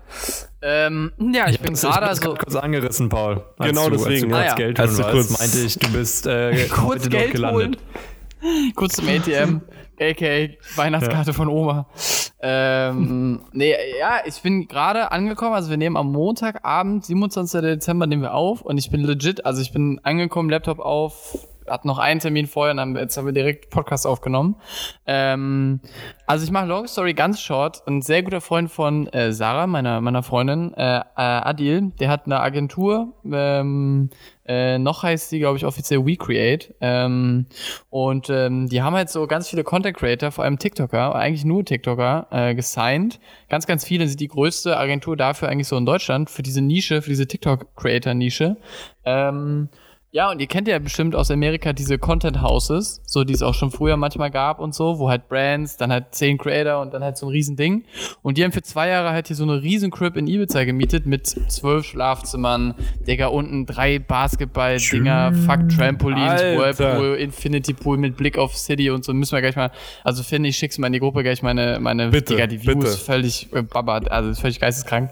[0.61, 2.33] Ähm, ja, ich bin Ich gerade bin also.
[2.35, 3.41] kurz angerissen, Paul.
[3.57, 4.33] Als Genau du, deswegen.
[4.33, 4.55] Als du Ah, kurz ja.
[4.55, 7.31] Geld Als holen du warst, kurz- meinte ich, du bist äh, Kurz heute dort Geld
[7.31, 7.79] gelandet.
[8.41, 8.73] holen.
[8.75, 9.61] Kurz zum ATM,
[9.99, 11.87] aka Weihnachtskarte von Oma.
[12.41, 17.61] Ähm, nee, ja, ich bin gerade angekommen, also wir nehmen am Montagabend, 27.
[17.61, 21.85] Dezember, nehmen wir auf und ich bin legit, also ich bin angekommen, Laptop auf, hat
[21.85, 24.55] noch einen Termin vorher und dann, jetzt haben wir direkt Podcast aufgenommen.
[25.05, 25.79] Ähm,
[26.25, 27.81] also ich mache Long Story ganz short.
[27.87, 32.39] Ein sehr guter Freund von äh, Sarah, meiner, meiner Freundin, äh, Adil, der hat eine
[32.39, 34.09] Agentur, ähm,
[34.45, 36.75] äh, noch heißt die, glaube ich, offiziell WeCreate.
[36.81, 37.45] Ähm,
[37.89, 41.63] und ähm, die haben halt so ganz viele Content Creator, vor allem TikToker, eigentlich nur
[41.63, 43.19] TikToker, äh, gesigned.
[43.49, 47.01] Ganz, ganz viele sind die größte Agentur dafür eigentlich so in Deutschland, für diese Nische,
[47.01, 48.57] für diese TikTok-Creator-Nische.
[49.05, 49.69] Ähm,
[50.15, 53.55] Ja, und ihr kennt ja bestimmt aus Amerika diese Content Houses, so die es auch
[53.55, 57.03] schon früher manchmal gab und so, wo halt Brands, dann halt zehn Creator und dann
[57.03, 57.83] halt so ein Riesending.
[58.21, 61.25] Und die haben für zwei Jahre halt hier so eine Riesencrip in Ibiza gemietet mit
[61.25, 62.75] zwölf Schlafzimmern,
[63.07, 66.43] Digga, unten drei Basketball-Dinger, fuck Trampolins.
[66.43, 69.15] Whirlpool, Infinity Pool mit Blick auf City und so.
[69.15, 69.71] Müssen wir gleich mal,
[70.03, 72.83] also finde ich, schick's mal in die Gruppe gleich meine, meine, Bitte, Digga, die Views
[72.83, 72.97] bitte.
[72.97, 75.09] völlig äh, babbert, also ist völlig geisteskrank.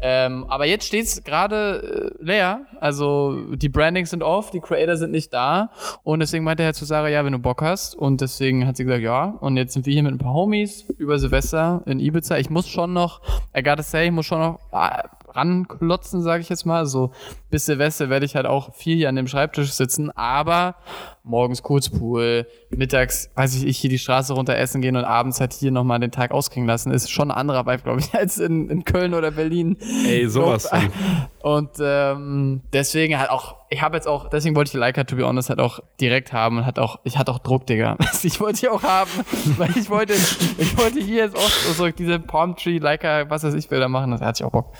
[0.00, 2.66] Ähm, aber jetzt steht's gerade äh, leer.
[2.80, 5.70] Also die Brandings sind off, die Creator sind nicht da.
[6.02, 7.94] Und deswegen meinte er zu Sarah, ja, wenn du Bock hast.
[7.94, 9.36] Und deswegen hat sie gesagt, ja.
[9.40, 12.38] Und jetzt sind wir hier mit ein paar Homies über Silvester in Ibiza.
[12.38, 13.20] Ich muss schon noch,
[13.56, 15.02] I gotta say, ich muss schon noch ah,
[15.34, 16.86] ranklotzen, sage ich jetzt mal.
[16.86, 17.12] So
[17.50, 20.10] bis Silvester werde ich halt auch viel hier an dem Schreibtisch sitzen.
[20.10, 20.76] Aber
[21.24, 25.52] morgens Kurzpool, mittags, weiß ich, ich hier die Straße runter essen gehen und abends halt
[25.52, 28.68] hier nochmal den Tag ausklingen lassen, ist schon ein anderer Vibe, glaube ich, als in,
[28.68, 29.76] in Köln oder Berlin.
[30.06, 30.68] Ey, sowas.
[31.42, 35.16] Und ähm, deswegen halt auch, ich habe jetzt auch, deswegen wollte ich die Leica, to
[35.16, 37.96] be honest, halt auch direkt haben und hat auch, ich hatte auch Druck, Digga.
[38.22, 39.10] Ich wollte die auch haben,
[39.58, 43.54] weil ich wollte, ich wollte hier jetzt auch so diese Palm Tree Leica, was weiß
[43.54, 44.72] ich, Bilder machen, das hatte ich auch Bock.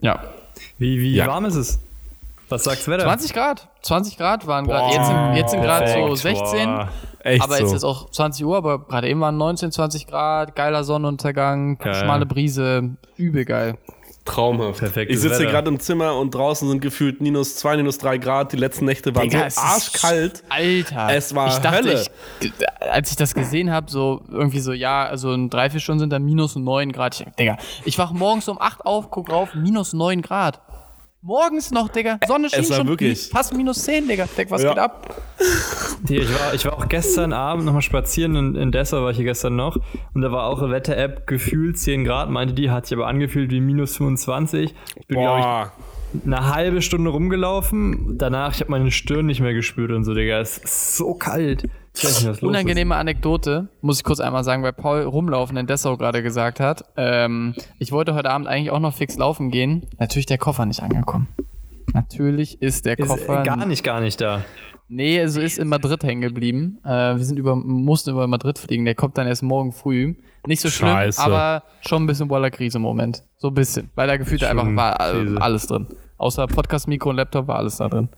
[0.00, 0.20] Ja.
[0.78, 1.26] Wie, wie Ja.
[1.26, 1.78] warm ist es?
[2.48, 3.02] Was sagt's Wetter?
[3.04, 6.66] 20 Grad, 20 Grad waren gerade, jetzt sind, jetzt sind gerade so Perfekt, 16.
[6.66, 6.88] boah.
[7.24, 7.62] Echt Aber so.
[7.64, 11.94] jetzt ist auch 20 Uhr, aber gerade eben waren 19, 20 Grad, geiler Sonnenuntergang, Geil.
[11.94, 13.76] schmale Brise, übel geil.
[14.28, 14.78] Traumhaft.
[14.80, 18.52] Perfektes ich sitze gerade im Zimmer und draußen sind gefühlt minus zwei, minus drei Grad.
[18.52, 20.44] Die letzten Nächte waren Digga, so ist- arschkalt.
[20.48, 21.08] Alter.
[21.10, 22.04] Es war ich dachte, Hölle.
[22.40, 26.00] Ich, als ich das gesehen habe, so irgendwie so, ja, also in drei, vier Stunden
[26.00, 27.20] sind da minus 9 Grad.
[27.20, 30.60] Ich, Digga, ich wach morgens um 8 auf, guck rauf, minus 9 Grad.
[31.20, 32.18] Morgens noch, Digga.
[32.28, 34.26] Sonne schien schon wirklich- fast minus 10, Digga.
[34.36, 34.70] Digga, was Ja.
[34.70, 35.20] geht ab?
[36.08, 39.26] Ich, war, ich war auch gestern Abend nochmal spazieren in, in Dessau, war ich hier
[39.26, 39.76] gestern noch.
[40.14, 43.50] Und da war auch eine Wetter-App gefühlt 10 Grad, meinte die, hat sich aber angefühlt
[43.50, 44.74] wie minus 25.
[44.96, 45.44] Ich bin, glaube ich,
[46.24, 48.16] eine halbe Stunde rumgelaufen.
[48.18, 50.40] Danach, ich habe meine Stirn nicht mehr gespürt und so, Digga.
[50.40, 51.64] Es ist so kalt.
[51.94, 55.56] Ich weiß nicht, was los Unangenehme Anekdote, muss ich kurz einmal sagen, weil Paul Rumlaufen
[55.56, 56.84] in Dessau gerade gesagt hat.
[56.96, 59.86] Ähm, ich wollte heute Abend eigentlich auch noch fix laufen gehen.
[59.98, 61.28] Natürlich der Koffer nicht angekommen.
[61.92, 63.08] Natürlich ist der ist.
[63.08, 64.44] Koffer Ist gar nicht, gar nicht da.
[64.88, 66.78] Nee, also ist in Madrid hängen geblieben.
[66.84, 68.84] Äh, wir sind über, mussten über Madrid fliegen.
[68.84, 70.14] Der kommt dann erst morgen früh.
[70.46, 71.20] Nicht so schlimm, Scheiße.
[71.22, 73.22] aber schon ein bisschen Waller-Krise im Moment.
[73.36, 73.90] So ein bisschen.
[73.94, 75.40] Weil da gefühlt einfach war äh, Krise.
[75.42, 75.86] alles drin.
[76.16, 78.08] Außer Podcast-Mikro und Laptop war alles da drin.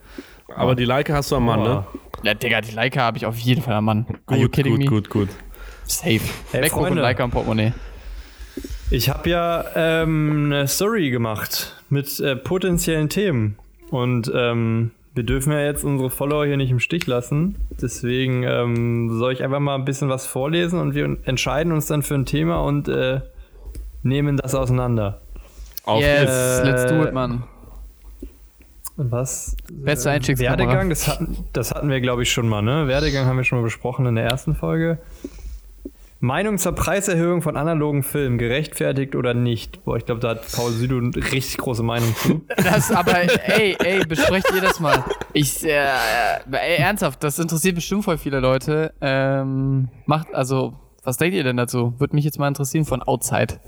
[0.54, 1.84] Aber die Leica hast du am Mann, ne?
[2.22, 4.06] Ja, Digga, die Leica habe ich auf jeden Fall am Mann.
[4.26, 4.86] Are you Gut, kidding gut, me?
[4.86, 5.28] gut, gut.
[5.84, 6.20] Safe.
[6.50, 7.02] Hey, MacBook und Freunde.
[7.02, 7.72] Leica im Portemonnaie.
[8.90, 13.56] Ich habe ja ähm, eine Story gemacht mit äh, potenziellen Themen.
[13.90, 17.56] Und ähm, wir dürfen ja jetzt unsere Follower hier nicht im Stich lassen.
[17.80, 22.02] Deswegen ähm, soll ich einfach mal ein bisschen was vorlesen und wir entscheiden uns dann
[22.02, 23.20] für ein Thema und äh,
[24.02, 25.20] nehmen das auseinander.
[25.84, 26.64] Auf yes, geht's.
[26.64, 27.42] let's do it, Mann.
[28.96, 29.56] Was?
[29.72, 30.58] Beste Einstiegskamera.
[30.58, 32.86] Werdegang, das hatten, das hatten wir, glaube ich, schon mal, ne?
[32.86, 34.98] Werdegang haben wir schon mal besprochen in der ersten Folge.
[36.22, 39.82] Meinung zur Preiserhöhung von analogen Filmen, gerechtfertigt oder nicht?
[39.84, 42.42] Boah, ich glaube, da hat Paul Südo eine richtig große Meinung zu.
[42.56, 43.16] Das aber,
[43.48, 45.02] ey, ey, besprecht ihr das mal.
[45.32, 45.86] Ich, äh,
[46.50, 48.92] ey, ernsthaft, das interessiert bestimmt voll viele Leute.
[49.00, 51.94] Ähm, macht, also, was denkt ihr denn dazu?
[51.98, 53.58] Würde mich jetzt mal interessieren von Outside.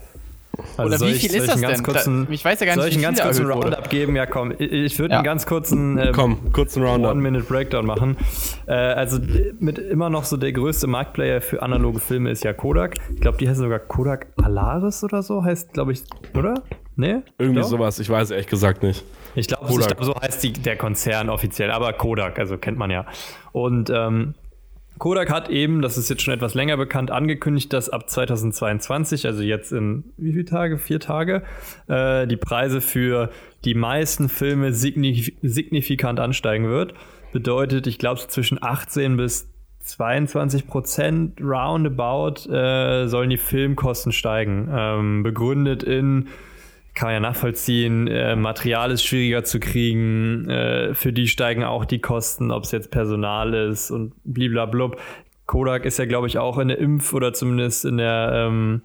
[0.77, 1.87] Also Oder soll wie ich- viel soll ist ich das einen ganz denn?
[1.95, 3.47] Kurzen, Da- ich weiß ja gar soll nicht, ich wie einen ganz kurzen.
[3.51, 4.17] Roundup geben?
[4.17, 5.19] Ja, komm, ich, ich würde Ja.
[5.19, 7.13] einen ganz kurzen äh, Komm, kurzen Roundup.
[7.13, 8.17] One-Minute-Breakdown machen.
[8.67, 12.53] Äh, also äh, mit immer noch so der größte Marktplayer für analoge Filme ist ja
[12.53, 12.97] Kodak.
[13.15, 16.03] Ich glaube, die heißt sogar Kodak Alaris oder so, heißt, glaube ich,
[16.37, 16.63] oder?
[16.97, 17.23] Nee?
[17.39, 17.69] Irgendwie Doch?
[17.69, 19.03] sowas, ich weiß ehrlich gesagt nicht.
[19.35, 19.97] Ich glaube, Kodak.
[19.97, 23.07] glaub, so heißt die, der Konzern offiziell, aber Kodak, also kennt man ja.
[23.53, 24.35] Und ähm,
[24.99, 29.43] Kodak hat eben, das ist jetzt schon etwas länger bekannt, angekündigt, dass ab 2022, also
[29.43, 30.79] jetzt in wie viele Tage?
[30.79, 31.43] Vier Tage,
[31.89, 33.31] äh, die Preise für
[33.65, 36.95] die meisten Filme signif signifikant ansteigen wird.
[37.33, 39.49] Bedeutet, ich glaube, zwischen 18 bis
[39.81, 44.69] 22 Prozent roundabout äh, sollen die Filmkosten steigen.
[44.73, 46.29] Ähm, begründet in
[46.95, 51.85] kann man ja nachvollziehen, äh, Material ist schwieriger zu kriegen, äh, für die steigen auch
[51.85, 55.01] die Kosten, ob es jetzt Personal ist und bliblablub.
[55.47, 58.83] Kodak ist ja, glaube ich, auch in der Impf- oder zumindest in der, ähm,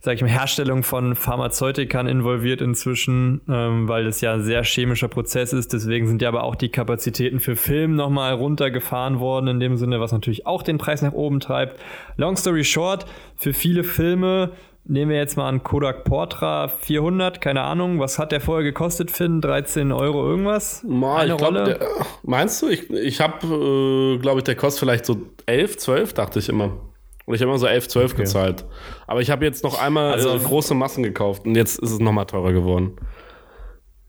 [0.00, 5.08] sag ich mal, Herstellung von Pharmazeutikern involviert inzwischen, ähm, weil das ja ein sehr chemischer
[5.08, 5.72] Prozess ist.
[5.72, 10.00] Deswegen sind ja aber auch die Kapazitäten für Film nochmal runtergefahren worden, in dem Sinne,
[10.00, 11.80] was natürlich auch den Preis nach oben treibt.
[12.16, 14.52] Long story short, für viele Filme
[14.88, 19.10] Nehmen wir jetzt mal an Kodak Portra 400, keine Ahnung, was hat der vorher gekostet,
[19.10, 19.40] Finn?
[19.40, 20.84] 13 Euro irgendwas?
[20.86, 21.64] Ma, Eine ich glaub, Rolle?
[21.64, 21.88] der,
[22.22, 22.68] meinst du?
[22.68, 26.70] Ich, ich habe, äh, glaube ich, der kostet vielleicht so 11, 12, dachte ich immer.
[27.24, 28.22] Und ich habe immer so 11, 12 Okay.
[28.22, 28.64] gezahlt.
[29.08, 31.98] Aber ich habe jetzt noch einmal Also- äh, große Massen gekauft und jetzt ist es
[31.98, 32.96] nochmal teurer geworden.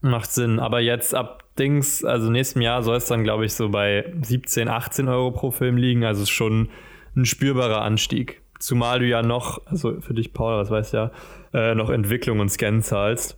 [0.02, 3.70] Macht Sinn, aber jetzt ab Dings, also nächstem Jahr soll es dann, glaube ich, so
[3.70, 6.04] bei 17, 18 Euro pro Film liegen.
[6.06, 6.70] Also ist schon
[7.16, 8.44] ein spürbarer Anstieg.
[8.60, 11.12] Zumal du ja noch, also für dich, Paul, was weißt ja,
[11.54, 13.38] äh, noch Entwicklung und Scan zahlst.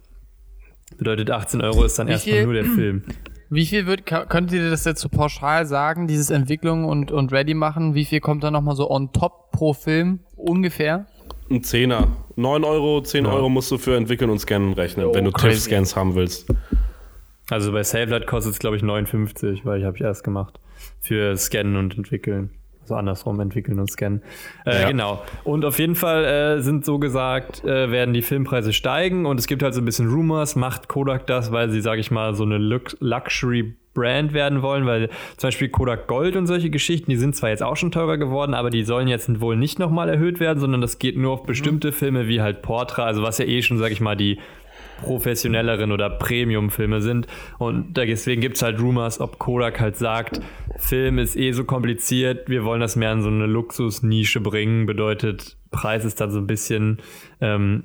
[0.97, 3.03] Bedeutet 18 Euro ist dann Wie erstmal viel- nur der Film.
[3.51, 7.55] Wie viel wird, könnt ihr das jetzt so pauschal sagen, dieses Entwicklung und, und Ready
[7.55, 7.95] machen?
[7.95, 11.07] Wie viel kommt da nochmal so on top pro Film ungefähr?
[11.49, 12.09] Ein Zehner.
[12.35, 13.31] 9 Euro, 10 Ja.
[13.31, 15.53] Euro musst du für entwickeln und scannen rechnen, wenn du crazy.
[15.55, 16.47] TIFF-Scans haben willst.
[17.49, 20.59] Also bei SaveLight kostet es, glaube ich, 59, weil ich habe ich erst gemacht.
[21.01, 22.51] Für Scannen und Entwickeln.
[22.89, 24.23] Also andersrum, entwickeln und scannen.
[24.65, 24.87] Äh, Ja.
[24.89, 25.21] Genau.
[25.43, 29.45] Und auf jeden Fall äh, sind so gesagt, äh, werden die Filmpreise steigen und es
[29.45, 32.43] gibt halt so ein bisschen Rumors, macht Kodak das, weil sie, sage ich mal, so
[32.43, 37.17] eine Lux Luxury Brand werden wollen, weil zum Beispiel Kodak Gold und solche Geschichten, die
[37.17, 40.39] sind zwar jetzt auch schon teurer geworden, aber die sollen jetzt wohl nicht nochmal erhöht
[40.39, 43.61] werden, sondern das geht nur auf bestimmte Filme wie halt Portra, also was ja eh
[43.61, 44.39] schon, sag ich mal, die
[45.01, 47.27] professionelleren oder Premium-Filme sind.
[47.57, 50.41] Und deswegen gibt es halt Rumors, ob Kodak halt sagt,
[50.77, 54.85] Film ist eh so kompliziert, wir wollen das mehr in so eine Luxusnische bringen.
[54.85, 56.99] Bedeutet, Preis ist dann so ein bisschen
[57.41, 57.83] ähm,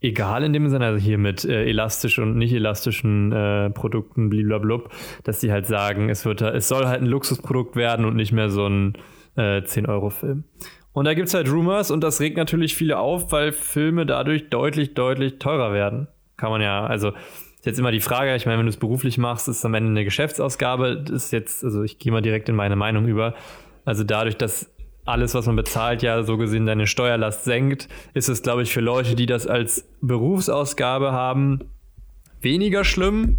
[0.00, 4.80] egal in dem Sinne, also hier mit äh, elastisch und nicht elastischen äh, Produkten, blablabla,
[5.24, 8.50] dass sie halt sagen, es, wird, es soll halt ein Luxusprodukt werden und nicht mehr
[8.50, 8.94] so ein
[9.36, 10.44] äh, 10-Euro-Film.
[10.92, 14.48] Und da gibt es halt Rumors und das regt natürlich viele auf, weil Filme dadurch
[14.48, 16.08] deutlich, deutlich teurer werden.
[16.36, 19.18] Kann man ja, also ist jetzt immer die Frage, ich meine, wenn du es beruflich
[19.18, 21.02] machst, ist es am Ende eine Geschäftsausgabe.
[21.02, 23.34] Das ist jetzt, also ich gehe mal direkt in meine Meinung über.
[23.84, 24.70] Also dadurch, dass
[25.04, 28.80] alles, was man bezahlt, ja so gesehen deine Steuerlast senkt, ist es, glaube ich, für
[28.80, 31.60] Leute, die das als Berufsausgabe haben,
[32.40, 33.38] weniger schlimm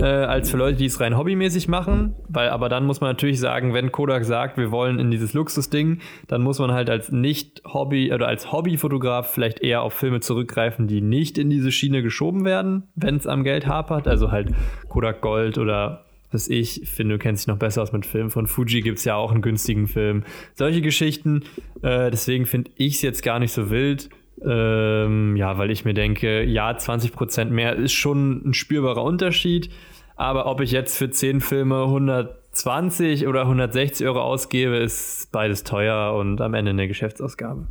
[0.00, 2.14] äh, als für Leute, die es rein hobbymäßig machen.
[2.28, 6.00] Weil, aber dann muss man natürlich sagen, wenn Kodak sagt, wir wollen in dieses Luxusding,
[6.26, 11.00] dann muss man halt als Nicht-Hobby oder als Hobbyfotograf vielleicht eher auf Filme zurückgreifen, die
[11.00, 14.06] nicht in diese Schiene geschoben werden, wenn es am Geld hapert.
[14.06, 14.48] Also halt
[14.88, 18.30] Kodak Gold oder was ich finde, du kennst dich noch besser aus mit Filmen.
[18.30, 20.24] Von Fuji gibt es ja auch einen günstigen Film.
[20.54, 21.44] Solche Geschichten.
[21.82, 24.10] Äh, deswegen finde ich es jetzt gar nicht so wild.
[24.44, 29.70] Ähm, ja, weil ich mir denke, ja, 20% mehr ist schon ein spürbarer Unterschied.
[30.16, 36.14] Aber ob ich jetzt für 10 Filme 120 oder 160 Euro ausgebe, ist beides teuer
[36.14, 37.66] und am Ende eine Geschäftsausgabe.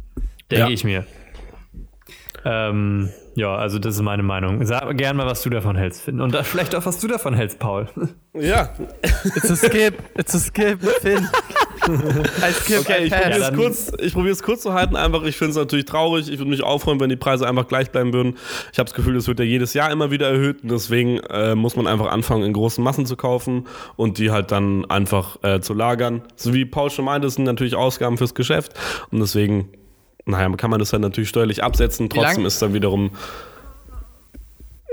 [0.49, 0.69] Denke Ja.
[0.69, 1.05] ich mir.
[2.45, 4.65] Ähm, ja, also das ist meine Meinung.
[4.65, 6.21] Sag gern mal, was du davon hältst, Finn.
[6.21, 7.87] Und vielleicht auch, was du davon hältst, Paul.
[8.33, 8.69] Ja,
[9.35, 11.27] It's a skip, it's a skip, Finn.
[11.87, 14.95] I skip, okay, ich probiere es kurz, ich probiere es kurz zu halten.
[14.95, 16.29] Einfach, ich finde es natürlich traurig.
[16.29, 18.37] Ich würde mich auch freuen, wenn die Preise einfach gleich bleiben würden.
[18.71, 20.63] Ich habe das Gefühl, es wird ja jedes Jahr immer wieder erhöht.
[20.63, 24.51] Und deswegen äh, muss man einfach anfangen, in großen Massen zu kaufen und die halt
[24.51, 26.23] dann einfach äh, zu lagern.
[26.35, 28.73] So wie Paul schon meinte, das sind natürlich Ausgaben fürs Geschäft.
[29.11, 29.69] Und deswegen,
[30.27, 32.09] naja, kann man das dann natürlich steuerlich absetzen.
[32.09, 33.11] Trotzdem ist dann wiederum.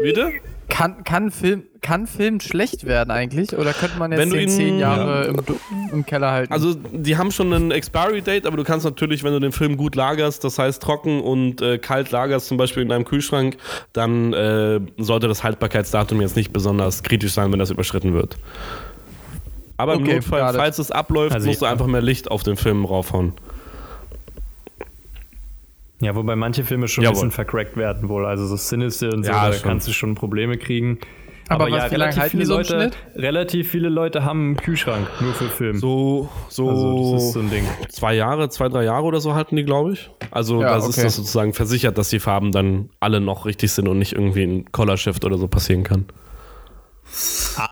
[0.01, 0.33] Bitte?
[0.71, 3.57] Kann, kann, Film, kann Film schlecht werden eigentlich?
[3.57, 5.57] Oder könnte man jetzt Wenn du ihn- zehn Jahre im, Du-
[5.93, 6.53] im Keller halten?
[6.53, 9.95] Also, die haben schon ein Expiry-Date, aber du kannst natürlich, wenn du den Film gut
[9.95, 13.57] lagerst, das heißt trocken und äh, kalt lagerst, zum Beispiel in deinem Kühlschrank,
[13.93, 18.37] dann äh, sollte das Haltbarkeitsdatum jetzt nicht besonders kritisch sein, wenn das überschritten wird.
[19.77, 20.57] Aber im Okay, Notfall, got it.
[20.57, 23.33] falls es abläuft, Also musst du einfach mehr Licht auf den Film raufhauen.
[26.05, 27.15] Ja, wobei manche Filme schon ein Jawohl.
[27.15, 28.27] bisschen vercrackt werden wohl.
[28.27, 29.63] Also so Sinister und so, Ja, da schon.
[29.69, 30.99] kannst du schon Probleme kriegen.
[31.49, 35.35] Aber was, wie lange halten die so Leute, relativ viele Leute haben einen Kühlschrank nur
[35.35, 35.77] für Film.
[35.77, 37.65] So, so, also das ist so ein Ding.
[37.91, 40.11] zwei Jahre, zwei, drei Jahre oder so halten die, glaube ich.
[40.31, 41.03] Also Ja, das ist okay.
[41.05, 44.73] das sozusagen versichert, dass die Farben dann alle noch richtig sind und nicht irgendwie ein
[44.73, 46.07] Color Shift oder so passieren kann.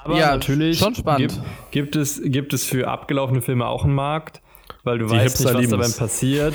[0.05, 1.33] Aber Ja, natürlich schon spannend.
[1.33, 1.41] Gibt,
[1.71, 4.43] gibt, es, gibt es für abgelaufene Filme auch einen Markt,
[4.85, 6.55] weil du Die weißt Hipster nicht, was dabei passiert.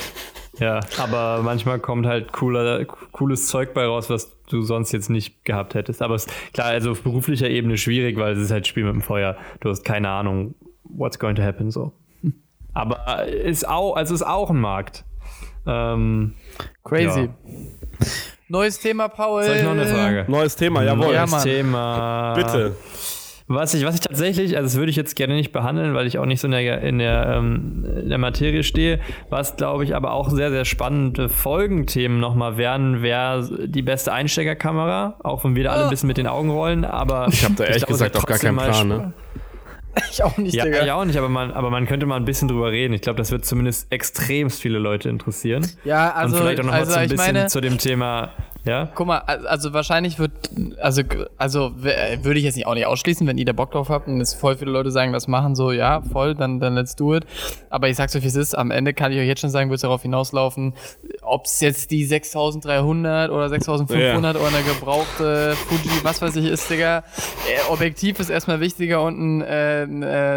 [0.58, 5.44] Ja, aber manchmal kommt halt cooler, cooles Zeug bei raus, was du sonst jetzt nicht
[5.44, 6.02] gehabt hättest.
[6.02, 9.02] Aber es, klar, also auf beruflicher Ebene schwierig, weil es ist halt Spiel mit dem
[9.02, 9.36] Feuer.
[9.60, 11.92] Du hast keine Ahnung, what's going to happen so.
[12.74, 15.04] Aber ist auch, also ist auch ein Markt.
[15.66, 16.34] Ähm,
[16.84, 17.22] Crazy.
[17.22, 17.28] ja.
[18.48, 19.44] Neues Thema, Paul.
[19.44, 20.24] Soll ich noch eine Frage?
[20.28, 21.12] Neues Thema, jawohl.
[21.12, 21.42] Ja, Neues Mann.
[21.42, 22.34] Thema.
[22.34, 22.76] Bitte.
[23.50, 26.18] Was ich, was ich tatsächlich, also das würde ich jetzt gerne nicht behandeln, weil ich
[26.18, 29.00] auch nicht so in der, in der, ähm, in der Materie stehe.
[29.30, 35.16] Was, glaube ich, aber auch sehr, sehr spannende Folgenthemen nochmal wären, wäre die beste Einsteckerkamera,
[35.24, 37.28] auch wenn wir da alle ein bisschen mit den Augen rollen, aber.
[37.30, 39.12] Ich habe da ehrlich glaube, es gesagt auch gar keinen Plan, ne?
[40.10, 40.84] Ich auch nicht, Ja, Digga.
[40.84, 42.94] ich auch nicht, aber man, aber man könnte mal ein bisschen drüber reden.
[42.94, 45.66] Ich glaube, das wird zumindest extremst viele Leute interessieren.
[45.84, 48.30] Ja, also, Und vielleicht auch nochmal also so ein ich bisschen meine, zu dem Thema,
[48.68, 48.88] ja?
[48.94, 50.32] guck mal, al- also wahrscheinlich wird,
[50.80, 51.02] also,
[51.36, 54.06] also äh, würde ich jetzt nicht auch nicht ausschließen, wenn ihr da Bock drauf habt
[54.08, 57.14] und es voll viele Leute sagen, das machen so, ja, voll, dann, dann let's do
[57.16, 57.24] it.
[57.70, 59.70] Aber ich sag's euch, wie es ist, am Ende kann ich euch jetzt schon sagen,
[59.70, 60.74] wird es darauf hinauslaufen,
[61.22, 66.70] ob es jetzt die 6300 oder 6500 oder eine gebrauchte Fuji, was weiß ich ist,
[66.70, 66.98] Digga.
[66.98, 69.82] Äh, Objektiv ist erstmal wichtiger und ein, äh,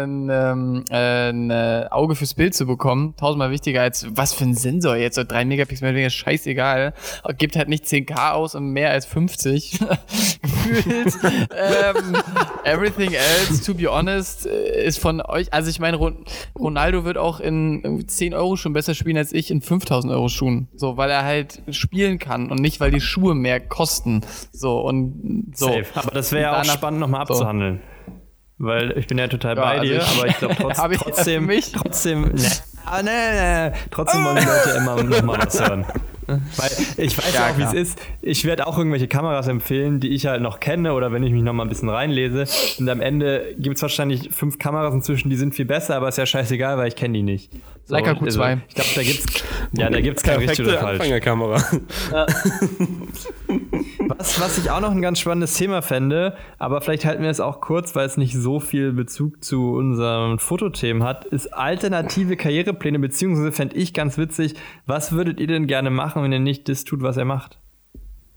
[0.02, 3.14] ein, ähm, äh, ein äh, Auge fürs Bild zu bekommen.
[3.16, 5.14] Tausendmal wichtiger als was für ein Sensor jetzt.
[5.16, 6.94] So 3 Megapixel, mehr scheißegal.
[7.38, 9.80] Gibt halt nicht 10k aus und mehr als 50.
[10.42, 11.14] Gefühlt.
[11.24, 12.16] ähm,
[12.64, 15.98] everything else, to be honest, äh, ist von euch, also ich meine,
[16.58, 20.68] Ronaldo wird auch in 10 Euro schon besser spielen als ich in 5000 Euro Schuhen.
[20.74, 24.22] So, weil er halt spielen kann und nicht, weil die Schuhe mehr kosten.
[24.52, 25.66] So, und so.
[25.66, 25.86] Safe.
[25.94, 27.80] Aber das wäre ja auch spannend nochmal abzuhandeln.
[27.82, 27.92] So.
[28.58, 31.50] Weil ich bin ja total ja, bei also dir, ich, aber ich glaube trotz, trotzdem,
[31.74, 32.50] trotzdem, ne,
[32.84, 35.84] ah, ne, ne, trotzdem wollen die Leute immer nochmal was hören.
[36.56, 37.98] Weil ich weiß ja, auch, wie es ist.
[38.20, 41.42] Ich werde auch irgendwelche Kameras empfehlen, die ich halt noch kenne oder wenn ich mich
[41.42, 42.46] noch mal ein bisschen reinlese.
[42.78, 46.18] Und am Ende gibt es wahrscheinlich fünf Kameras inzwischen, die sind viel besser, aber ist
[46.18, 47.50] ja scheißegal, weil ich kenne die nicht.
[47.84, 48.22] So, Leica Q2.
[48.22, 49.44] Also, ich glaube, da gibt's
[49.76, 51.00] ja, da gibt's kein richtig oder falsch.
[51.00, 51.64] Anfängerkamera.
[52.12, 52.26] Ja.
[53.98, 57.40] was, was ich auch noch ein ganz spannendes Thema fände, aber vielleicht halten wir es
[57.40, 62.98] auch kurz, weil es nicht so viel Bezug zu unseren Fotothemen hat, ist alternative Karrierepläne,
[62.98, 64.54] beziehungsweise fände ich ganz witzig,
[64.86, 67.58] was würdet ihr denn gerne machen, wenn ihr nicht das tut, was er macht?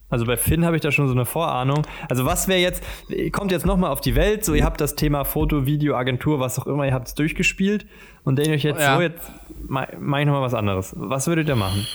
[0.10, 1.82] Also bei Finn habe ich da schon so eine Vorahnung.
[2.10, 4.96] Also was wäre jetzt, ihr kommt jetzt nochmal auf die Welt, so ihr habt das
[4.96, 7.88] Thema Foto, Video, Agentur, was auch immer, ihr habt es durchgespielt
[8.24, 8.96] und denkt euch jetzt ja.
[8.96, 9.32] so, jetzt
[9.68, 10.94] mache ich nochmal was anderes.
[10.96, 11.86] Was würdet ihr machen?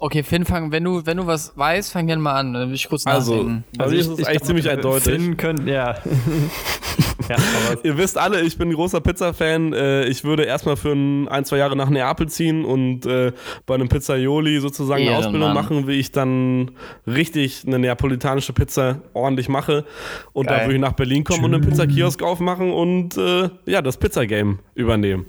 [0.00, 2.52] Okay, Finn, fang, wenn du, wenn du was weißt, fang gerne mal an.
[2.52, 3.64] Dann will ich kurz also, nachdenken.
[3.78, 5.12] Also, also ich, ist eigentlich ziemlich eindeutig.
[5.12, 5.96] Finn könnt, ja.
[7.28, 7.36] ja
[7.82, 9.72] Ihr wisst alle, ich bin ein großer Pizza-Fan.
[9.72, 13.32] Äh, ich würde erstmal für ein, ein, zwei Jahre nach Neapel ziehen und äh,
[13.66, 16.70] bei einem Pizzaioli sozusagen eine Ausbildung machen, wie ich dann
[17.04, 19.84] richtig eine neapolitanische Pizza ordentlich mache.
[20.32, 20.58] Und Geil.
[20.58, 24.60] dann würde ich nach Berlin kommen und einen Pizzakiosk aufmachen und äh, ja, das Pizza-Game
[24.76, 25.26] übernehmen.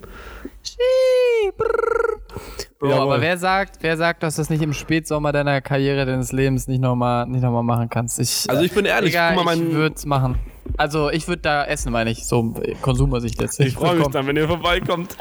[2.80, 3.02] Bro, Jawohl.
[3.02, 6.66] aber wer sagt, wer sagt, dass du das nicht im Spätsommer deiner Karriere, deines Lebens
[6.70, 8.20] nicht nochmal nicht noch mal machen kannst?
[8.20, 10.36] Ich, also ich bin ehrlich, Digga, guck mal, mein, ich würde es machen.
[10.78, 13.60] Also ich würde da essen, meine ich, so Konsumersicht jetzt.
[13.60, 15.16] Ich, ich freue mich dann, wenn ihr vorbeikommt.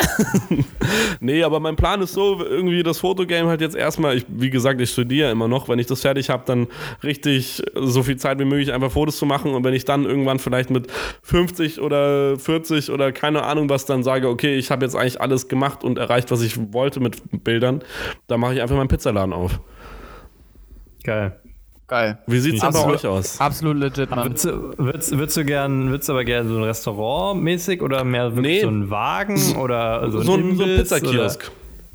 [1.21, 4.81] nee, aber mein Plan ist so, irgendwie das Fotogame halt jetzt erstmal, ich, wie gesagt,
[4.81, 6.69] ich studiere immer noch, wenn ich das fertig habe, dann
[7.03, 10.39] richtig so viel Zeit wie möglich einfach Fotos zu machen und wenn ich dann irgendwann
[10.39, 10.89] vielleicht mit
[11.23, 15.49] 50 oder 40 oder keine Ahnung was dann sage, okay, ich habe jetzt eigentlich alles
[15.49, 17.83] gemacht und erreicht, was ich wollte mit Bildern,
[18.27, 19.61] dann mache ich einfach meinen Pizzaladen auf.
[21.05, 21.41] Geil.
[21.89, 22.19] Geil.
[22.27, 23.41] Wie sieht's denn bei euch aus?
[23.41, 24.27] Absolut legit, Mann.
[24.27, 28.05] Würdest du, würdest, würdest du gern, würdest du aber gerne so ein Restaurant mäßig oder
[28.05, 28.61] mehr wirklich nee.
[28.61, 31.51] so ein Wagen oder so ein, so ein, so ein Pizzakiosk?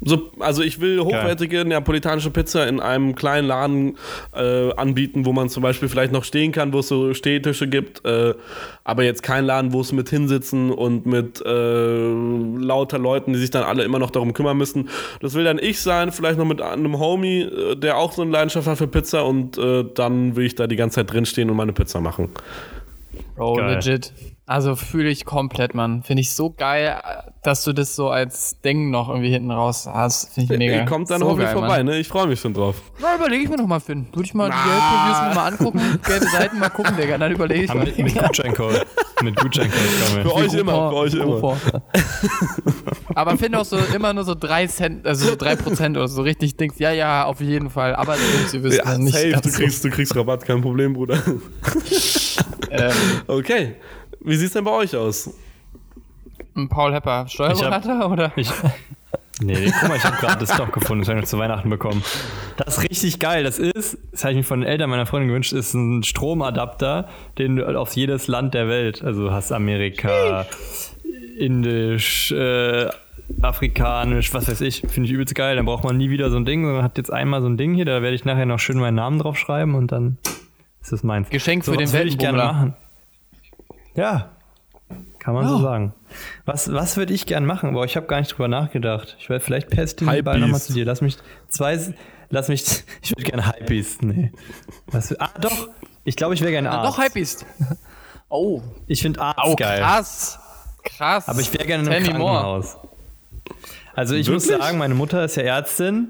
[0.06, 1.66] So, also ich will hochwertige Geil.
[1.66, 3.98] neapolitanische Pizza in einem kleinen Laden
[4.36, 8.06] äh, anbieten, wo man zum Beispiel vielleicht noch stehen kann, wo es so Stehtische gibt,
[8.06, 8.34] äh,
[8.84, 13.50] aber jetzt kein Laden, wo es mit hinsitzen und mit äh, lauter Leuten, die sich
[13.50, 14.89] dann alle immer noch darum kümmern müssen.
[15.22, 18.32] Das will dann ich sein, vielleicht noch mit einem Homie, äh, der auch so eine
[18.32, 21.56] Leidenschaft hat für Pizza und äh, dann will ich da die ganze Zeit drinstehen und
[21.56, 22.30] meine Pizza machen.
[23.36, 23.76] Bro, Geil.
[23.76, 24.12] legit.
[24.45, 26.03] Also fühle ich komplett, Mann.
[26.03, 27.01] Finde ich so geil,
[27.43, 30.34] dass du das so als Ding noch irgendwie hinten raus hast.
[30.34, 30.75] Finde ich mega.
[30.82, 31.86] Ihr kommt dann so hoffentlich vorbei, Mann.
[31.86, 31.97] ne?
[31.97, 32.75] Ich freue mich schon drauf.
[32.99, 34.08] Na, überlege ich mir noch mal, Finn.
[34.12, 34.56] Würde ich mal Na.
[34.56, 37.17] die Geldreviews mir mal angucken, gelbe Seiten mal gucken, Digga.
[37.17, 37.86] Dann überlege ich mal.
[37.86, 38.86] Mit, mit Gutscheincode.
[39.23, 40.23] mit Gutscheincode kommen wir.
[40.23, 41.58] Für euch immer, für euch immer.
[43.15, 46.21] Aber Finn auch so immer nur so 3 Cent, also so 3 Prozent oder so
[46.21, 47.95] richtig denkst, ja, ja, auf jeden Fall.
[47.95, 49.13] Aber sie wissen ja, nicht.
[49.13, 51.17] Safe, du kriegst, du kriegst Rabatt, kein Problem, Bruder.
[52.71, 52.91] ähm.
[53.27, 53.75] Okay.
[54.24, 55.30] Wie sieht es denn bei euch aus?
[56.70, 58.32] Paul Hepper, Steuerberater hab, oder?
[58.36, 58.50] Ich,
[59.42, 61.70] nee, guck mal, ich habe gerade das doch gefunden, das habe ich noch zu Weihnachten
[61.70, 62.04] bekommen.
[62.58, 63.44] Das ist richtig geil.
[63.44, 67.10] Das ist, das habe ich mir von den Eltern meiner Freundin gewünscht, ist ein Stromadapter,
[67.38, 70.46] den du auf jedes Land der Welt, also hast Amerika,
[71.38, 72.90] Indisch, äh,
[73.42, 75.56] Afrikanisch, was weiß ich, finde ich übelst geil.
[75.56, 77.74] Dann braucht man nie wieder so ein Ding, sondern hat jetzt einmal so ein Ding
[77.74, 80.18] hier, da werde ich nachher noch schön meinen Namen drauf schreiben und dann
[80.82, 81.30] ist das meins.
[81.30, 82.78] Geschenk so, für den Weltenbummler.
[83.95, 84.32] Ja,
[85.19, 85.49] kann man oh.
[85.49, 85.93] so sagen.
[86.45, 87.73] Was, was würde ich gern machen?
[87.73, 89.15] Boah, ich habe gar nicht drüber nachgedacht.
[89.19, 90.86] Ich werde vielleicht pest den Ball nochmal zu dir.
[90.86, 91.79] Lass mich zwei,
[92.29, 94.03] lass mich, ich würde gerne Hypebeast.
[94.03, 94.32] Nee.
[94.88, 95.69] Was, ah, doch.
[96.03, 96.97] Ich glaube, ich wäre gerne Arzt.
[96.97, 97.45] Doch, Hypebeast.
[98.29, 98.62] Oh.
[98.88, 99.79] Ich finde Arzt oh, geil.
[99.79, 100.39] krass.
[100.84, 101.29] Krass.
[101.29, 102.77] Aber ich wäre gerne in einem Krankenhaus.
[103.95, 104.49] Also ich Wirklich?
[104.49, 106.10] muss sagen, meine Mutter ist ja Ärztin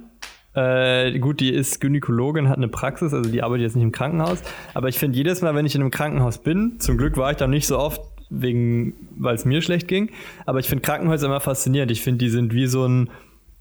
[0.56, 4.42] äh, gut, die ist Gynäkologin, hat eine Praxis, also die arbeitet jetzt nicht im Krankenhaus.
[4.74, 7.38] Aber ich finde jedes Mal, wenn ich in einem Krankenhaus bin, zum Glück war ich
[7.38, 10.10] da nicht so oft, weil es mir schlecht ging.
[10.46, 11.92] Aber ich finde Krankenhäuser immer faszinierend.
[11.92, 13.10] Ich finde, die sind wie so ein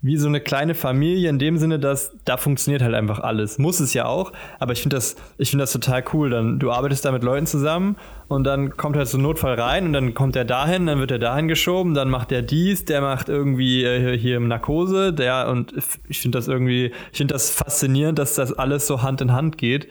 [0.02, 3.58] wie so eine kleine Familie in dem Sinne, dass da funktioniert halt einfach alles.
[3.58, 6.28] Muss es ja auch, aber ich finde das, ich finde das total cool.
[6.28, 9.86] Dann du arbeitest da mit Leuten zusammen und dann kommt halt so ein Notfall rein
[9.86, 13.00] und dann kommt er dahin, dann wird er dahin geschoben, dann macht er dies, der
[13.00, 15.72] macht irgendwie äh, hier Narkose, der und
[16.08, 19.56] ich finde das irgendwie, ich finde das faszinierend, dass das alles so Hand in Hand
[19.56, 19.88] geht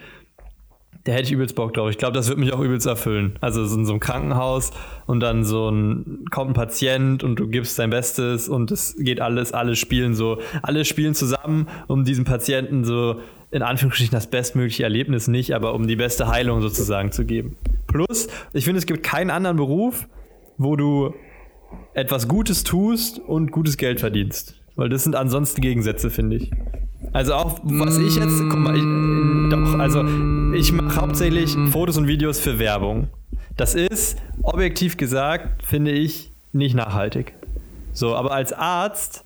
[1.04, 1.90] da hätte ich übelst Bock drauf.
[1.90, 3.36] Ich glaube, das wird mich auch übelst erfüllen.
[3.40, 4.70] Also so in so einem Krankenhaus
[5.06, 9.20] und dann so ein, kommt ein Patient und du gibst dein Bestes und es geht
[9.20, 14.84] alles, alle spielen so, alle spielen zusammen, um diesem Patienten so in Anführungsstrichen das bestmögliche
[14.84, 17.56] Erlebnis nicht, aber um die beste Heilung sozusagen zu geben.
[17.86, 20.08] Plus, ich finde, es gibt keinen anderen Beruf,
[20.56, 21.14] wo du
[21.92, 24.54] etwas Gutes tust und gutes Geld verdienst.
[24.76, 26.50] Weil das sind ansonsten Gegensätze, finde ich.
[27.12, 30.04] Also auch, was ich jetzt, guck mal, ich, doch, also
[30.54, 33.08] ich mache hauptsächlich Fotos und Videos für Werbung.
[33.56, 37.34] Das ist, objektiv gesagt, finde ich, nicht nachhaltig.
[37.92, 39.24] So, aber als Arzt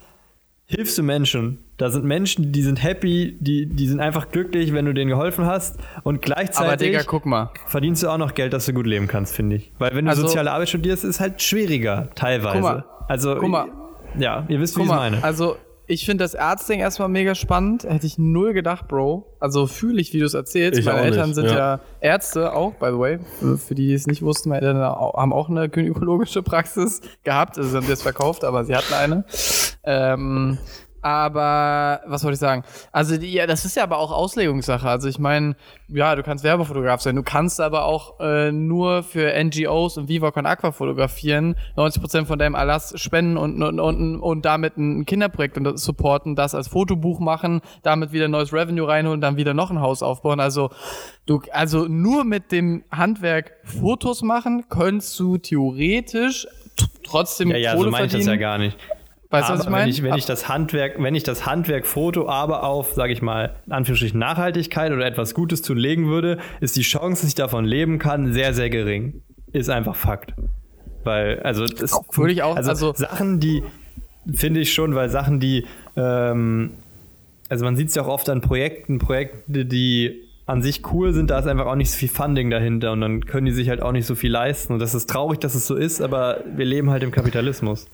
[0.67, 1.59] hilfst du Menschen.
[1.77, 5.45] Da sind Menschen, die sind happy, die, die sind einfach glücklich, wenn du denen geholfen
[5.45, 5.79] hast.
[6.03, 7.51] Und gleichzeitig Aber Digga, guck mal.
[7.67, 9.73] verdienst du auch noch Geld, dass du gut leben kannst, finde ich.
[9.79, 12.55] Weil wenn du Also- soziale Arbeit studierst, ist halt schwieriger, teilweise.
[12.55, 12.85] Guck mal.
[13.09, 13.67] Also, Guck mal.
[14.19, 15.23] ja, ihr wisst, wie ich meine.
[15.23, 15.57] also
[15.87, 17.85] ich finde das Ärztding erstmal mega spannend.
[17.85, 19.37] Hätte ich null gedacht, Bro.
[19.39, 20.79] Also fühle ich, wie du es erzählst.
[20.79, 21.57] Ich meine Eltern nicht, sind ja.
[21.57, 21.81] ja.
[22.01, 23.19] Ärzte auch, by the way.
[23.39, 27.57] Für, für die, die es nicht wussten, meine Eltern haben auch eine gynäkologische Praxis gehabt.
[27.59, 29.25] Also sie haben das verkauft, aber sie hatten eine.
[29.85, 30.59] Ähm,
[31.07, 32.65] aber was wollte ich sagen?
[32.91, 34.89] Also die, ja, das ist ja aber auch Auslegungssache.
[34.89, 35.55] Also ich meine,
[35.87, 40.33] ja, du kannst Werbefotograf sein, du kannst aber auch äh, nur für NGOs und Viva
[40.33, 45.57] Con Aqua fotografieren, 90% von deinem Erlass spenden und, und, und, und damit ein Kinderprojekt
[45.57, 49.81] und supporten, das als Fotobuch machen, damit wieder neues Revenue reinholen, dann wieder noch ein
[49.81, 50.41] Haus aufbauen.
[50.41, 50.71] Also
[51.27, 56.49] du, also nur mit dem Handwerk Fotos machen, könntest du theoretisch
[57.05, 58.77] trotzdem ja, ja, Kohle so meine ich das ja gar nicht.
[59.31, 59.85] Weißt du, was ich meine?
[59.85, 63.23] wenn ich, wenn ich das Handwerk, wenn ich das Handwerk Foto aber auf, sage ich
[63.23, 67.35] mal, in Anführungsstrichen Nachhaltigkeit oder etwas Gutes zu legen würde, ist die Chance, dass ich
[67.35, 69.23] davon leben kann, sehr, sehr gering.
[69.53, 70.35] Ist einfach Fakt.
[71.05, 73.63] Weil, also, das, Würde ich auch- also, also- Sachen, die,
[74.33, 76.73] finde ich schon, weil Sachen, die, ähm,
[77.49, 81.31] also man sieht es ja auch oft an Projekten, Projekte, die an sich cool sind,
[81.31, 83.83] da ist einfach auch nicht so viel Funding dahinter und dann können die sich halt
[83.83, 84.73] auch nicht so viel leisten.
[84.73, 87.87] Und das ist traurig, dass es so ist, aber wir leben halt im Kapitalismus.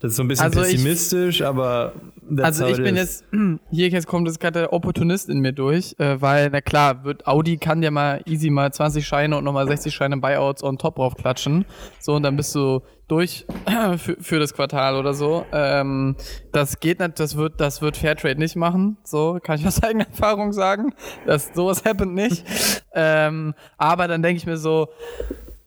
[0.00, 1.92] Das ist so ein bisschen Also ich- pessimistisch, aber
[2.28, 3.24] that's Also how ich bin jetzt,
[3.70, 7.26] hier jetzt kommt jetzt gerade der Opportunist in mir durch, äh, weil, na klar, wird
[7.26, 10.96] Audi kann dir mal easy mal 20 Scheine und nochmal 60 Scheine Buyouts on top
[10.96, 11.66] drauf klatschen.
[11.98, 13.44] So, und dann bist du durch
[13.98, 15.44] für, für das Quartal oder so.
[15.52, 16.16] Ähm,
[16.52, 18.96] das geht nicht, das wird, das wird Fairtrade nicht machen.
[19.04, 20.94] So, kann ich aus eigener Erfahrung sagen.
[21.26, 22.46] Das, sowas happened nicht.
[22.94, 24.88] ähm, aber dann denke ich mir so,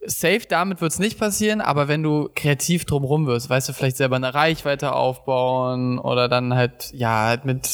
[0.06, 3.96] safe damit wird es nicht passieren, aber wenn du kreativ drumrum wirst, weißt du, vielleicht
[3.96, 7.68] selber eine Reichweite aufbauen oder dann halt, ja, halt mit,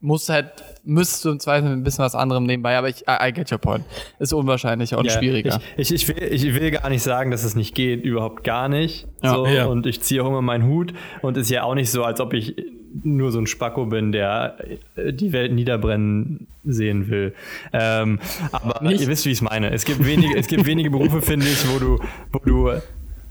[0.00, 0.50] musst halt,
[0.84, 3.50] müsstest du im Zweifel mit ein bisschen was anderem nebenbei, aber ich, I, I get
[3.52, 3.84] your point.
[4.18, 5.60] Ist unwahrscheinlicher und Ja, schwieriger.
[5.76, 8.68] Ich, ich, ich, will, ich will gar nicht sagen, dass es nicht geht, überhaupt gar
[8.68, 9.06] nicht.
[9.22, 9.34] Ja.
[9.34, 9.66] so, Ja.
[9.66, 12.32] Und ich ziehe auch immer meinen Hut und ist ja auch nicht so, als ob
[12.32, 12.56] ich
[13.04, 14.56] nur so ein Spacko bin, der
[14.96, 17.34] äh, die Welt niederbrennen sehen will.
[17.72, 18.18] Ähm,
[18.52, 19.02] aber Nicht?
[19.02, 19.70] ihr wisst, wie ich es meine.
[19.70, 21.98] Es gibt wenige, es gibt wenige Berufe, finde ich, wo du,
[22.32, 22.80] wo du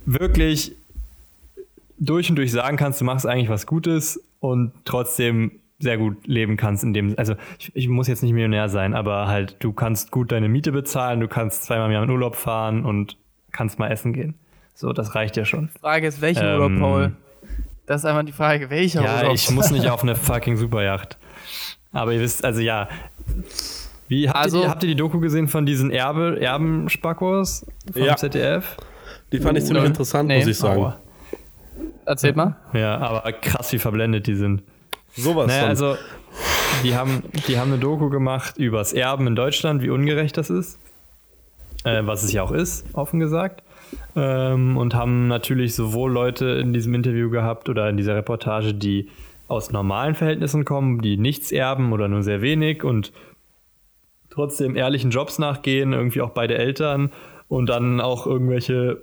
[0.06, 0.76] wirklich
[2.00, 6.58] durch und durch sagen kannst, du machst eigentlich was Gutes und trotzdem sehr gut leben
[6.58, 10.12] kannst in dem, also ich, ich muss jetzt nicht Millionär sein, aber halt du kannst
[10.12, 13.16] gut deine Miete bezahlen, du kannst zweimal im Jahr in Urlaub fahren und
[13.52, 14.36] kannst mal essen gehen.
[14.74, 15.70] So, das reicht ja schon.
[15.82, 17.12] Frage ist, welchen Ähm, Urlaub, Paul?
[17.90, 19.34] Das ist einfach die Frage, welcher Ja, Urlaub?
[19.34, 21.18] ich muss nicht auf eine fucking Superjacht.
[21.92, 22.88] Aber ihr wisst, also ja.
[24.08, 28.04] Wie, habt, Also- ihr, die, habt ihr die Doku gesehen von diesen Erbe, Erbenspackos vom
[28.04, 28.16] Ja.
[28.16, 28.78] ZDF?
[29.32, 29.90] Die fand ich ziemlich Nö.
[29.90, 30.38] interessant, Nee.
[30.38, 30.82] muss ich sagen.
[30.84, 31.00] Aua.
[32.06, 32.58] Erzählt mal.
[32.74, 34.62] Ja, aber krass, wie verblendet die sind.
[35.16, 35.70] Sowas Naja, von.
[35.70, 35.96] also,
[36.84, 40.78] die haben, die haben eine Doku gemacht übers Erben in Deutschland, wie ungerecht das ist.
[41.86, 43.64] Äh, was es ja auch ist, offen gesagt.
[44.16, 49.10] Ähm, und haben natürlich sowohl Leute in diesem Interview gehabt oder in dieser Reportage, die
[49.48, 53.12] aus normalen Verhältnissen kommen, die nichts erben oder nur sehr wenig und
[54.30, 57.12] trotzdem ehrlichen Jobs nachgehen, irgendwie auch beide Eltern
[57.48, 59.02] und dann auch irgendwelche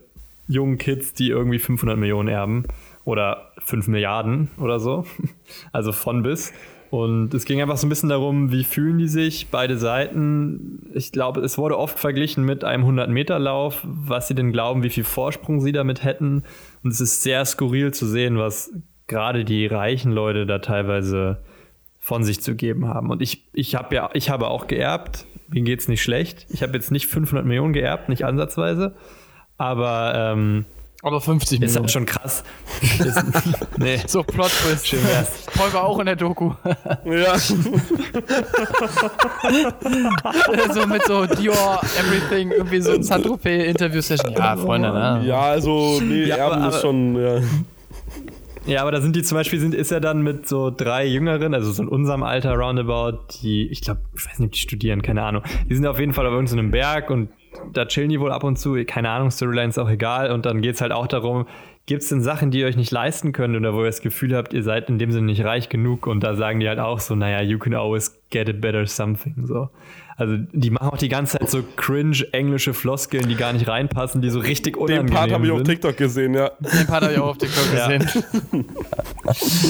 [0.48, 2.64] jungen Kids, die irgendwie 500 Millionen erben
[3.04, 5.04] oder 5 Milliarden oder so.
[5.72, 6.52] Also von bis.
[6.90, 10.90] Und es ging einfach so ein bisschen darum, wie fühlen die sich, beide Seiten.
[10.94, 15.04] Ich glaube, es wurde oft verglichen mit einem 100-Meter-Lauf, was sie denn glauben, wie viel
[15.04, 16.44] Vorsprung sie damit hätten.
[16.82, 18.72] Und es ist sehr skurril zu sehen, was
[19.06, 21.38] gerade die reichen Leute da teilweise
[21.98, 23.10] von sich zu geben haben.
[23.10, 25.26] Und ich, ich habe ja, ich habe auch geerbt.
[25.48, 26.46] Mir geht's nicht schlecht.
[26.50, 28.94] Ich habe jetzt nicht 500 Millionen geerbt, nicht ansatzweise.
[29.58, 30.66] Aber ähm,
[31.06, 31.82] Aber 50 Ist Millionen.
[31.84, 32.42] halt schon krass.
[32.82, 33.24] Ist,
[33.78, 34.00] nee.
[34.08, 34.88] so Plot Twist.
[34.88, 35.44] Schön wär's.
[35.56, 36.50] Paul war auch in der Doku.
[37.04, 37.38] Ja.
[40.74, 44.32] so mit so Dior, Everything, irgendwie so ein Saint-Tropez-Interview-Session.
[44.32, 45.22] Ja, Freunde, ne?
[45.26, 47.40] ja, also, nee, Ja, Erben aber- ist schon, ja.
[48.66, 51.54] Ja, aber da sind die zum Beispiel, sind, ist er dann mit so drei Jüngeren,
[51.54, 55.02] also so in unserem Alter roundabout, die, ich glaube, ich weiß nicht, ob die studieren,
[55.02, 55.42] keine Ahnung.
[55.70, 57.28] Die sind auf jeden Fall auf irgendeinem Berg und
[57.72, 60.30] da chillen die wohl ab und zu, keine Ahnung, Storyline ist auch egal.
[60.30, 61.46] Und dann geht's halt auch darum,
[61.86, 64.36] gibt es denn Sachen, die ihr euch nicht leisten könnt oder wo ihr das Gefühl
[64.36, 66.06] habt, ihr seid in dem Sinne nicht reich genug?
[66.06, 69.46] Und da sagen die halt auch so, naja, you can always get a better something,
[69.46, 69.70] so.
[70.18, 74.22] Also die machen auch die ganze Zeit so cringe englische Floskeln, die gar nicht reinpassen,
[74.22, 75.66] die so richtig unangenehm Den Part habe ich auf sind.
[75.66, 76.50] TikTok gesehen, ja.
[76.58, 77.88] Den Part habe ich auch auf TikTok Ja.
[77.98, 78.64] gesehen.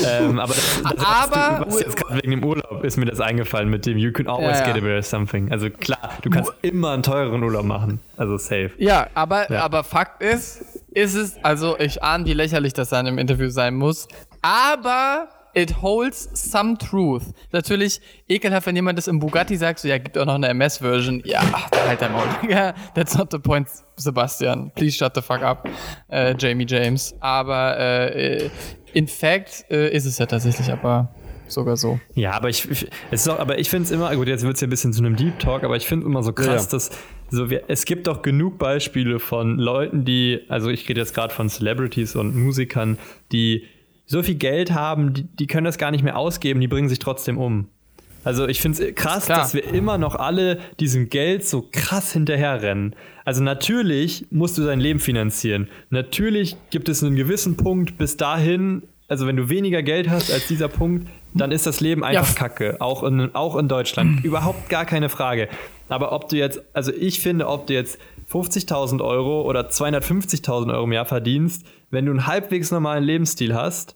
[0.07, 3.21] Ähm, aber das, das Aber- du, was jetzt gerade wegen dem Urlaub ist mir das
[3.21, 4.73] eingefallen mit dem You can always Ja, ja.
[4.75, 5.51] get a better something.
[5.51, 8.01] Also klar, du kannst immer einen teureren Urlaub machen.
[8.17, 8.73] Also safe.
[8.79, 9.65] Ja, aber, Ja.
[9.65, 13.75] aber Fakt ist, ist es, also ich ahne, wie lächerlich das dann im Interview sein
[13.75, 14.09] muss,
[14.43, 17.25] aber it holds some truth.
[17.53, 21.23] Natürlich ekelhaft, wenn jemand das im Bugatti sagt, so ja, gibt auch noch eine MS-Version.
[21.25, 21.41] Ja,
[21.89, 22.27] halt dein Maul.
[22.49, 24.71] Ja, that's not the point, Sebastian.
[24.75, 25.69] Please shut the fuck up,
[26.09, 27.15] äh, Jamie James.
[27.21, 28.51] Aber äh,
[28.93, 31.15] in fact äh, ist es ja tatsächlich aber
[31.49, 31.99] sogar so.
[32.15, 34.55] Ja, aber ich, ich es ist auch, aber ich finde es immer, gut, jetzt wird
[34.55, 36.71] es ja ein bisschen zu einem Deep Talk, aber ich finde immer so krass, Ja.
[36.73, 36.91] dass
[37.31, 41.33] so wir, es gibt doch genug Beispiele von Leuten, die, also ich rede jetzt gerade
[41.33, 42.99] von Celebrities und Musikern,
[43.33, 43.65] die
[44.07, 46.99] so viel Geld haben, die, die können das gar nicht mehr ausgeben, die bringen sich
[47.01, 47.69] trotzdem um.
[48.25, 52.97] Also ich finde es krass, dass wir immer noch alle diesem Geld so krass hinterherrennen.
[53.25, 55.69] Also natürlich musst du dein Leben finanzieren.
[55.91, 60.49] Natürlich gibt es einen gewissen Punkt bis dahin, also wenn du weniger Geld hast als
[60.49, 62.81] dieser Punkt, dann ist das Leben einfach f- kacke.
[62.81, 64.25] Auch in, auch in Deutschland.
[64.25, 65.49] Überhaupt gar keine Frage.
[65.89, 67.99] Aber ob du jetzt, also ich finde, ob du jetzt
[68.33, 73.96] 50.000 Euro oder 250.000 Euro im Jahr verdienst, wenn du einen halbwegs normalen Lebensstil hast,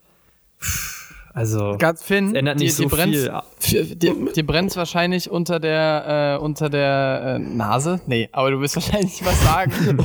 [1.32, 3.84] also Ganz Finn, es ändert nicht dir, so dir brennt's- viel.
[3.94, 8.00] Dir, dir brennt's wahrscheinlich unter der, äh, unter der äh, Nase?
[8.06, 9.72] Nee, aber du willst wahrscheinlich was sagen.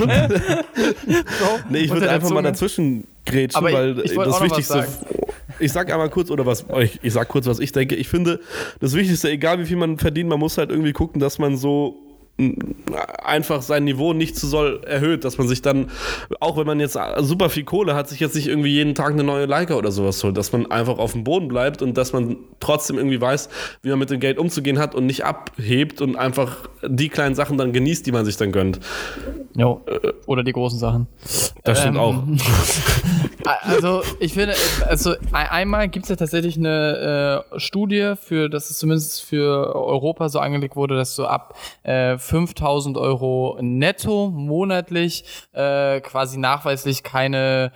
[1.05, 2.51] so, Nee, ich würde einfach mal Zunge.
[2.51, 4.87] dazwischen grätschen, Aber ich- weil ich das auch noch was Wichtigste.
[5.57, 7.95] Ich sag einmal kurz, oder was, ich, ich sag kurz, was ich denke.
[7.95, 8.41] Ich finde,
[8.81, 11.95] das Wichtigste, egal wie viel man verdient, man muss halt irgendwie gucken, dass man so
[13.23, 15.89] einfach sein Niveau nicht zu soll erhöht, dass man sich dann,
[16.41, 19.23] auch wenn man jetzt super viel Kohle hat, sich jetzt nicht irgendwie jeden Tag eine
[19.23, 22.37] neue Leica oder sowas holt, dass man einfach auf dem Boden bleibt und dass man
[22.59, 23.47] trotzdem irgendwie weiß,
[23.83, 27.57] wie man mit dem Geld umzugehen hat und nicht abhebt und einfach die kleinen Sachen
[27.57, 28.79] dann genießt, die man sich dann gönnt.
[29.55, 29.81] Jo.
[30.25, 31.07] Oder die großen Sachen.
[31.63, 32.15] Das stimmt Ähm, auch.
[33.43, 34.55] Also, ich finde,
[34.87, 39.75] also ein- einmal gibt es ja tatsächlich eine äh, Studie, für, dass es zumindest für
[39.75, 47.03] Europa so angelegt wurde, dass du ab äh, 5000 Euro netto monatlich äh, quasi nachweislich
[47.03, 47.71] keine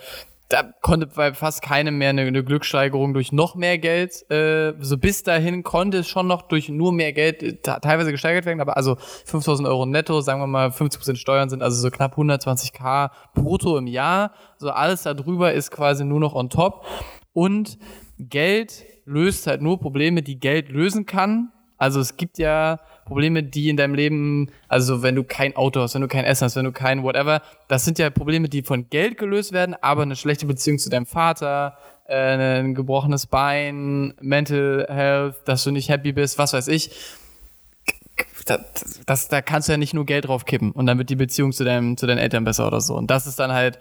[0.49, 4.29] da konnte bei fast keinem mehr eine, eine Glückssteigerung durch noch mehr Geld.
[4.31, 8.45] Äh, so bis dahin konnte es schon noch durch nur mehr Geld äh, teilweise gesteigert
[8.45, 12.17] werden, aber also 5000 Euro netto, sagen wir mal 50% Steuern sind also so knapp
[12.17, 14.31] 120k brutto im Jahr.
[14.57, 16.83] So alles darüber ist quasi nur noch on top.
[17.31, 17.77] Und
[18.17, 21.51] Geld löst halt nur Probleme, die Geld lösen kann.
[21.79, 25.95] Also es gibt ja Probleme, die in deinem Leben, also wenn du kein Auto hast,
[25.95, 28.89] wenn du kein Essen hast, wenn du kein whatever, das sind ja Probleme, die von
[28.89, 31.77] Geld gelöst werden, aber eine schlechte Beziehung zu deinem Vater,
[32.07, 36.91] äh, ein gebrochenes Bein, Mental Health, dass du nicht happy bist, was weiß ich.
[38.45, 38.59] Das,
[39.05, 41.53] das, da kannst du ja nicht nur Geld drauf kippen und dann wird die Beziehung
[41.53, 42.95] zu, deinem, zu deinen Eltern besser oder so.
[42.95, 43.79] Und das ist dann halt,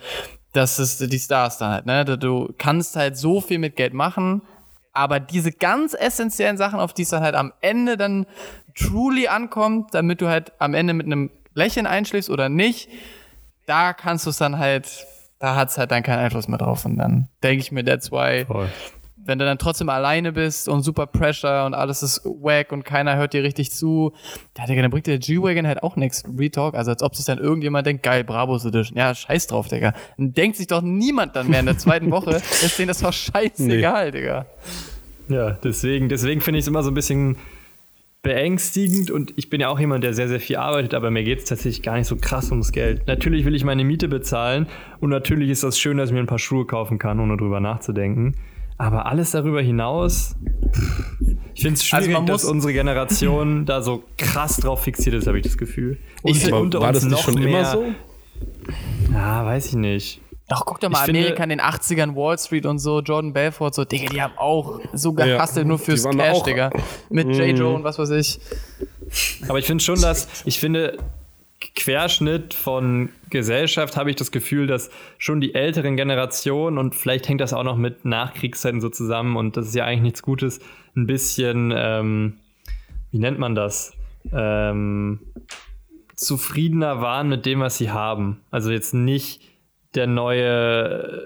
[0.53, 2.05] das ist die Stars dann halt, ne?
[2.19, 4.43] Du kannst halt so viel mit Geld machen,
[4.93, 8.27] aber diese ganz essentiellen Sachen, auf die es dann halt am Ende dann
[8.75, 12.89] truly ankommt, damit du halt am Ende mit einem Lächeln einschläfst oder nicht,
[13.67, 15.07] da kannst du es dann halt,
[15.39, 16.85] da hat es halt dann keinen Einfluss mehr drauf.
[16.85, 18.69] Und dann denke ich mir, that's why, Voll.
[19.29, 23.17] Wenn du dann trotzdem alleine bist und super Pressure und alles ist wack und keiner
[23.17, 24.15] hört dir richtig zu,
[24.57, 26.25] ja, Digga, dann bringt dir der G-Wagon halt auch nichts.
[26.37, 28.97] Retalk, also als ob sich dann irgendjemand denkt, geil, Bravos Edition.
[28.97, 29.93] Ja, scheiß drauf, Digga.
[30.17, 32.31] Dann denkt sich doch niemand dann mehr in der zweiten Woche,
[32.65, 34.47] ist denen das doch scheißegal, Digga.
[35.29, 37.37] Ja, deswegen, deswegen finde ich es immer so ein bisschen
[38.23, 41.41] beängstigend und ich bin ja auch jemand, der sehr, sehr viel arbeitet, aber mir geht
[41.41, 43.07] es tatsächlich gar nicht so krass ums Geld.
[43.07, 44.67] Natürlich will ich meine Miete bezahlen
[45.01, 47.61] und natürlich ist das schön, dass ich mir ein paar Schuhe kaufen kann, ohne drüber
[47.61, 48.35] nachzudenken.
[48.79, 50.37] Aber alles darüber hinaus,
[51.55, 55.15] ich finde es schwierig, Also man muss- dass unsere Generation da so krass drauf fixiert
[55.17, 55.99] ist, habe ich das Gefühl.
[56.23, 57.85] Und Ich Aber unter war uns das nicht noch schon mehr, immer so?
[59.13, 60.21] Ja, weiß ich nicht.
[60.51, 63.33] Ach, guck doch mal, Ich finde- Amerika in den 80ern, Wall Street und so, Jordan
[63.35, 66.71] Belfort, so, Digga, die haben auch so Ja, gehustelt, nur fürs Cash, auch- Digga.
[67.11, 67.59] Mit J.
[67.59, 68.39] Joe und was weiß ich.
[69.49, 70.97] Aber ich finde schon, dass, ich finde,
[71.75, 77.41] Querschnitt von Gesellschaft habe ich das Gefühl, dass schon die älteren Generationen und vielleicht hängt
[77.41, 80.61] das auch noch mit Nachkriegszeiten so zusammen und das ist ja eigentlich nichts Gutes,
[80.97, 82.35] ein bisschen, ähm,
[83.11, 83.93] wie nennt man das?
[84.33, 85.21] Ähm,
[86.17, 88.41] zufriedener waren mit dem, was sie haben.
[88.51, 89.41] Also jetzt nicht
[89.95, 91.23] der neue,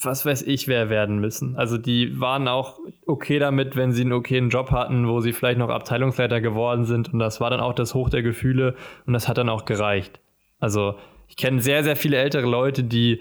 [0.00, 1.56] was weiß ich, wer werden müssen.
[1.56, 5.58] Also die waren auch okay damit, wenn sie einen okayen Job hatten, wo sie vielleicht
[5.58, 8.76] noch Abteilungsleiter geworden sind und das war dann auch das Hoch der Gefühle
[9.06, 10.20] und das hat dann auch gereicht.
[10.60, 10.94] Also
[11.34, 13.20] ich kenne sehr, sehr viele ältere Leute, die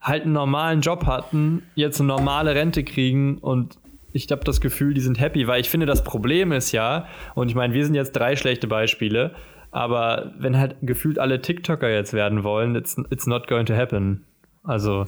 [0.00, 3.76] halt einen normalen Job hatten, jetzt eine normale Rente kriegen und
[4.14, 7.50] ich habe das Gefühl, die sind happy, weil ich finde, das Problem ist ja, und
[7.50, 9.34] ich meine, wir sind jetzt drei schlechte Beispiele,
[9.72, 14.24] aber wenn halt gefühlt alle TikToker jetzt werden wollen, it's, it's not going to happen.
[14.62, 15.04] Also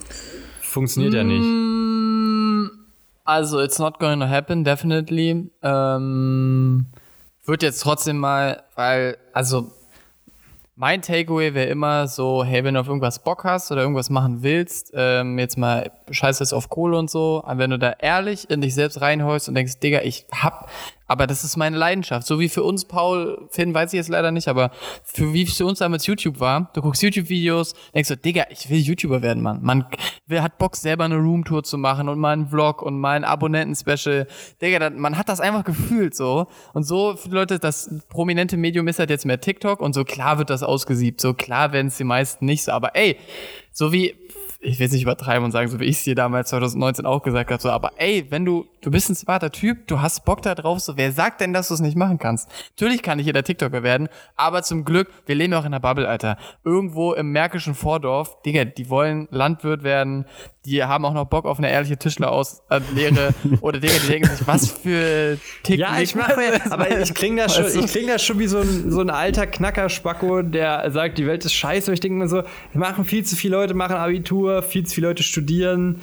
[0.61, 1.41] funktioniert ja nicht.
[1.41, 2.69] Mm,
[3.25, 5.49] Also, it's not going to happen, definitely.
[5.63, 6.85] Ähm,
[7.45, 9.71] wird jetzt trotzdem mal, weil, also,
[10.75, 14.41] mein Takeaway wäre immer so, hey, wenn du auf irgendwas Bock hast oder irgendwas machen
[14.41, 18.49] willst, ähm, jetzt mal scheiß jetzt auf Kohle und so, aber wenn du da ehrlich
[18.49, 20.69] in dich selbst reinhäust und denkst, Digga, ich hab,
[21.13, 22.25] aber das ist meine Leidenschaft.
[22.25, 24.71] So wie für uns, Paul, Finn, weiß ich jetzt leider nicht, aber
[25.03, 28.67] für wie es für uns damals YouTube war, du guckst YouTube-Videos, denkst du, Digga, ich
[28.71, 29.59] will YouTuber werden, Mann.
[29.61, 29.85] Man
[30.25, 33.23] wer hat Bock, selber eine Roomtour zu machen und mal einen Vlog und mal ein
[33.23, 34.27] Abonnenten-Special.
[34.59, 36.47] Digga, das, man hat das einfach gefühlt so.
[36.73, 40.49] Und so Leute, das prominente Medium ist halt jetzt mehr TikTok und so klar wird
[40.49, 41.21] das ausgesiebt.
[41.21, 42.71] So klar werden es die meisten nicht so.
[42.71, 43.17] Aber ey,
[43.71, 44.15] so wie,
[44.59, 47.21] ich will es nicht übertreiben und sagen, so wie ich es dir damals 2019 auch
[47.21, 50.41] gesagt habe, so, aber ey, wenn du, du bist ein smarter Typ, du hast Bock
[50.41, 52.49] da drauf, so, wer sagt denn, dass du es nicht machen kannst?
[52.77, 55.79] Natürlich kann nicht jeder TikToker werden, aber zum Glück, wir leben ja auch in der
[55.79, 56.37] Bubble, Alter.
[56.63, 60.25] Irgendwo im märkischen Vordorf, Digga, die wollen Landwirt werden,
[60.65, 64.69] die haben auch noch Bock auf eine ehrliche Tischlerauslehre oder Digga, die denken sich, was
[64.69, 68.47] für Tick Ja, ich meine, aber ich klinge da schon, ich kling da schon wie
[68.47, 71.89] so ein, so ein alter Knacker-Spacko, der sagt, die Welt ist scheiße.
[71.89, 74.95] Und ich denke mir so, wir machen viel zu viele Leute, machen Abitur, viel zu
[74.95, 76.01] viele Leute studieren.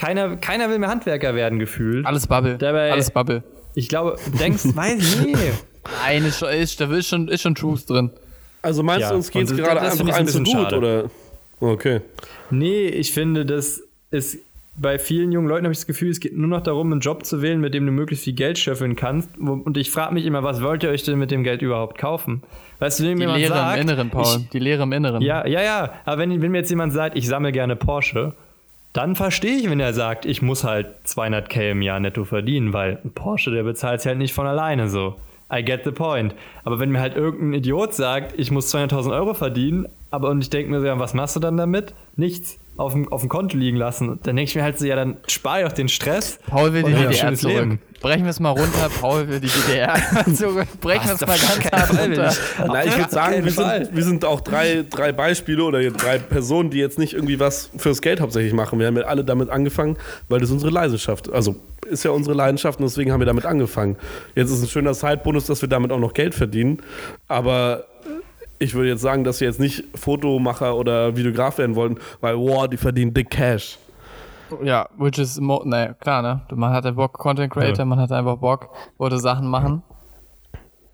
[0.00, 2.06] Keiner, keiner will mehr Handwerker werden, gefühlt.
[2.06, 3.42] Alles Bubble, Dabei- alles Bubble.
[3.74, 5.38] Ich glaube, du denkst, weiß ich nicht.
[6.04, 8.10] Nein, ist schon, ist, da ist schon, ist schon Truth drin.
[8.62, 10.76] Also meinst Ja, du, uns geht es gerade einfach ein zu bisschen gut, schade.
[10.78, 11.04] oder?
[11.60, 12.00] Okay.
[12.50, 14.38] Nee, ich finde, das ist
[14.76, 17.26] bei vielen jungen Leuten habe ich das Gefühl, es geht nur noch darum, einen Job
[17.26, 19.36] zu wählen, mit dem du möglichst viel Geld schöffeln kannst.
[19.36, 22.42] Und ich frage mich immer, was wollt ihr euch denn mit dem Geld überhaupt kaufen?
[22.78, 24.38] Weißt du, wenn Die mir Lehre sagt, im Inneren, Paul.
[24.40, 25.20] Ich, die Lehre im Inneren.
[25.22, 25.92] ja, ja, ja.
[26.06, 28.32] Aber wenn, wenn mir jetzt jemand sagt, ich sammle gerne Porsche,
[28.92, 32.98] dann verstehe ich, wenn er sagt, ich muss halt 200k im Jahr netto verdienen, weil
[33.04, 35.16] ein Porsche, der bezahlt halt nicht von alleine so.
[35.52, 36.34] I get the point.
[36.64, 40.50] Aber wenn mir halt irgendein Idiot sagt, ich muss 200.000 Euro verdienen, aber und ich
[40.50, 41.94] denke mir so, ja, was machst du dann damit?
[42.16, 42.58] Nichts.
[42.76, 44.20] Auf dem, auf dem Konto liegen lassen.
[44.22, 46.38] Dann denke ich mir halt so, ja, dann spare ich auch den Stress.
[46.46, 47.56] Paul will die DDR schönes zurück.
[47.56, 47.78] Leben.
[48.00, 48.88] Brechen wir es mal runter.
[49.00, 49.94] Paul will die DDR
[50.34, 50.66] zurück.
[50.80, 52.28] Brechen wir es mal ganz hart runter.
[52.30, 52.66] ich.
[52.66, 56.70] Na, ich würde sagen, wir sind, wir sind auch drei, drei Beispiele oder drei Personen,
[56.70, 58.78] die jetzt nicht irgendwie was fürs Geld hauptsächlich machen.
[58.78, 59.98] Wir haben ja alle damit angefangen,
[60.28, 63.96] weil das unsere Leidenschaft, also ist ja unsere Leidenschaft und deswegen haben wir damit angefangen.
[64.34, 66.80] Jetzt ist ein schöner Sidebonus, dass wir damit auch noch Geld verdienen.
[67.28, 67.84] Aber
[68.58, 72.68] ich würde jetzt sagen, dass wir jetzt nicht Fotomacher oder Videograf werden wollen, weil, wow,
[72.68, 73.78] die verdienen dick Cash.
[74.62, 76.42] Ja, which is, mo naja, klar, ne?
[76.54, 77.84] Man hat ja Bock, Content Creator, Ja.
[77.84, 79.82] man hat einfach Bock, wollte Sachen machen.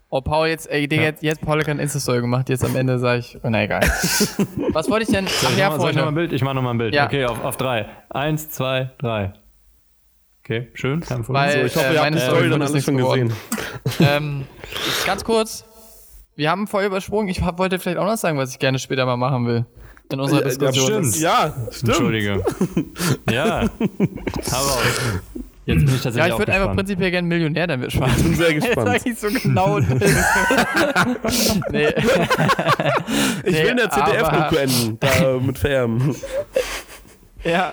[0.09, 2.98] Oh, Paul, jetzt, ey, Digga, jetzt, jetzt Paul hat keine Insta-Story gemacht, jetzt am Ende
[2.98, 3.80] sage ich, oh, na egal.
[4.72, 5.26] Was wollte ich denn?
[5.26, 6.20] Ach Soll ja, ich noch mal- soll ich noch mal ein Freunde.
[6.20, 6.32] Bild?
[6.32, 6.94] Ich mache nochmal ein Bild.
[6.94, 7.07] Ja.
[7.07, 7.86] Okay, auf, auf drei.
[8.11, 9.32] Eins, zwei, drei.
[10.44, 11.00] Okay, schön.
[11.00, 11.42] Kein Problem.
[11.42, 13.32] Weil- So, ich hoffe, Äh, ihr habt meine die Story dann alles schon geworden.
[13.84, 14.09] gesehen.
[14.09, 14.44] ähm,
[15.04, 15.64] ganz kurz,
[16.36, 17.28] wir haben voll übersprungen.
[17.28, 19.66] Ich hab, wollte vielleicht auch noch sagen, was ich gerne später mal machen will.
[20.12, 20.86] In unserer Ja, Diskussion.
[21.04, 21.20] stimmt.
[21.20, 21.88] Ja, stimmt.
[21.88, 22.44] Entschuldige.
[23.30, 23.61] ja.
[23.61, 24.78] Aber
[25.66, 28.12] jetzt bin ich tatsächlich Ja, ich würde einfach prinzipiell gerne Millionär damit sparen.
[28.16, 29.02] Ich bin sehr gespannt.
[29.04, 29.88] Jetzt sag ich so genau das.
[31.72, 31.88] nee.
[33.44, 36.14] Ich will in der CDF-Doku enden, da mit Färben.
[37.44, 37.72] Ja.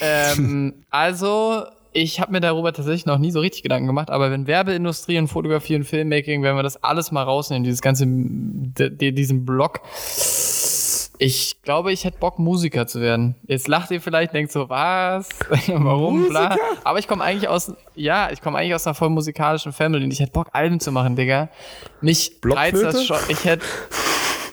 [0.00, 4.46] Ähm, also, ich habe mir darüber tatsächlich noch nie so richtig Gedanken gemacht, aber wenn
[4.46, 9.80] Werbeindustrie und Fotografie und Filmmaking, wenn wir das alles mal rausnehmen, dieses ganze, diesen Block,
[11.18, 13.36] ich glaube, ich hätte Bock, Musiker zu werden.
[13.46, 15.28] Jetzt lacht ihr vielleicht, denkt so, was?
[15.68, 16.28] Warum?
[16.28, 16.56] Bla.
[16.84, 20.12] Aber ich komme eigentlich aus, ja, ich komme eigentlich aus einer voll musikalischen Family und
[20.12, 21.48] ich hätte Bock, Alben zu machen, Digga.
[22.00, 23.18] Mich reizt das schon.
[23.28, 23.64] Ich hätte,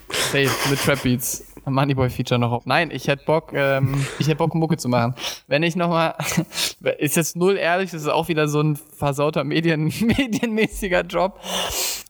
[0.09, 1.45] safe, mit Trap Beats.
[1.65, 2.65] Moneyboy-Feature noch auf.
[2.65, 5.15] Nein, ich hätte Bock, ähm, ich hätte Bock, Mucke zu machen.
[5.47, 6.15] Wenn ich nochmal,
[6.97, 11.39] ist jetzt null ehrlich, das ist auch wieder so ein versauter Medien, medienmäßiger Job.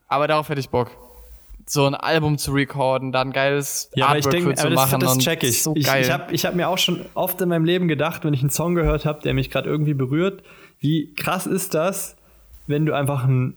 [0.08, 0.90] Aber darauf hätte ich Bock.
[1.66, 4.74] So ein Album zu recorden, dann geiles Ja, aber ich Artwork denke, für zu aber
[4.74, 5.00] das, machen.
[5.00, 5.62] das check ich.
[5.62, 6.02] So ich geil.
[6.02, 8.50] ich habe ich hab mir auch schon oft in meinem Leben gedacht, wenn ich einen
[8.50, 10.42] Song gehört habe, der mich gerade irgendwie berührt,
[10.78, 12.16] wie krass ist das,
[12.66, 13.56] wenn du einfach ein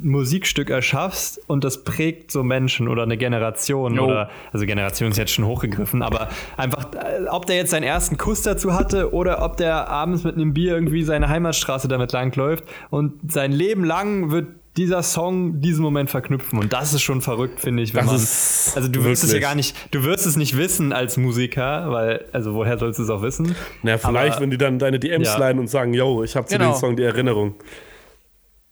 [0.00, 4.04] ein Musikstück erschaffst und das prägt so Menschen oder eine Generation Jo.
[4.04, 8.16] oder, also Generation ist jetzt schon hochgegriffen, aber einfach, äh, ob der jetzt seinen ersten
[8.16, 12.64] Kuss dazu hatte oder ob der abends mit einem Bier irgendwie seine Heimatstraße damit langläuft
[12.90, 14.46] und sein Leben lang wird
[14.78, 18.16] dieser Song diesen Moment verknüpfen und das ist schon verrückt, finde ich, wenn Das man,
[18.22, 21.90] ist also du wirst es ja gar nicht, du wirst es nicht wissen als Musiker,
[21.90, 23.54] weil, also woher sollst du es auch wissen?
[23.82, 25.34] Na, vielleicht, Aber- wenn die dann deine DMs Ja.
[25.36, 26.72] sliden und sagen, yo, ich habe zu Genau.
[26.72, 27.54] dem Song die Erinnerung.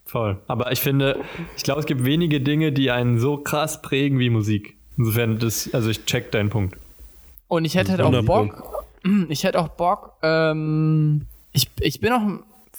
[0.05, 0.39] Voll.
[0.47, 1.19] Aber ich finde,
[1.57, 4.77] ich glaube, es gibt wenige Dinge, die einen so krass prägen wie Musik.
[4.97, 6.77] Insofern, das, also ich check deinen Punkt.
[7.49, 8.23] Und ich hätte halt auch.
[8.25, 8.85] Bock,
[9.29, 12.23] ich hätte auch Bock, ähm, ich, ich bin auch,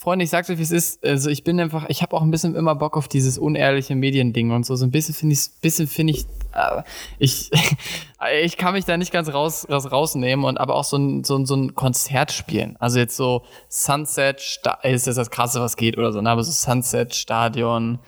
[0.07, 2.31] Freunde, ich sag's euch, wie es ist, also ich bin einfach, ich habe auch ein
[2.31, 5.85] bisschen immer Bock auf dieses unehrliche Mediending und so, so ein bisschen finde ich, bisschen
[5.85, 6.81] finde ich, äh,
[7.19, 7.51] ich,
[8.41, 11.35] ich kann mich da nicht ganz raus, raus rausnehmen und aber auch so ein, so
[11.35, 15.75] ein, so ein Konzert spielen, also jetzt so Sunset, Sta ist das das Krasse, was
[15.75, 16.29] geht oder so, ne?
[16.29, 17.99] aber so Sunset, Stadion,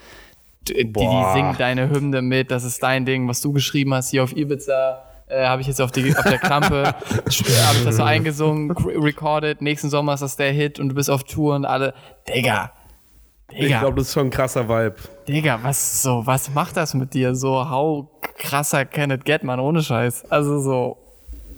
[0.70, 4.24] die, die, singen deine Hymne mit, das ist dein Ding, was du geschrieben hast hier
[4.24, 5.04] auf Ibiza.
[5.30, 9.62] Äh, habe ich jetzt auf, die, auf der Klampe, habe ich das so eingesungen, recorded,
[9.62, 11.94] nächsten Sommer ist das der Hit und du bist auf Tour und alle,
[12.28, 12.72] Digga,
[13.52, 14.96] Ich Digga, glaube, das ist schon ein krasser Vibe.
[15.28, 17.36] Digga, was so, was macht das mit dir?
[17.36, 18.08] So, how
[18.40, 20.32] krasser can it get, man, ohne Scheiß.
[20.32, 20.98] Also so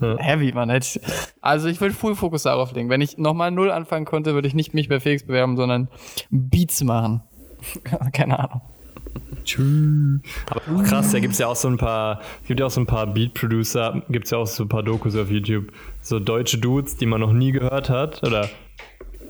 [0.01, 0.17] Ja.
[0.17, 0.69] heavy, man.
[0.71, 0.99] Ich-
[1.41, 2.89] Also ich würde Full Fokus darauf legen.
[2.89, 5.87] Wenn ich nochmal null anfangen konnte, würde ich nicht mich bei Felix bewerben, sondern
[6.29, 7.21] Beats machen.
[8.13, 8.61] Keine Ahnung.
[10.47, 12.81] Aber auch krass, da gibt es ja auch so ein paar, gibt ja auch so
[12.81, 15.71] ein paar Beat-Producer, gibt es ja auch so ein paar Dokus auf YouTube,
[16.01, 18.49] so deutsche Dudes, die man noch nie gehört hat, oder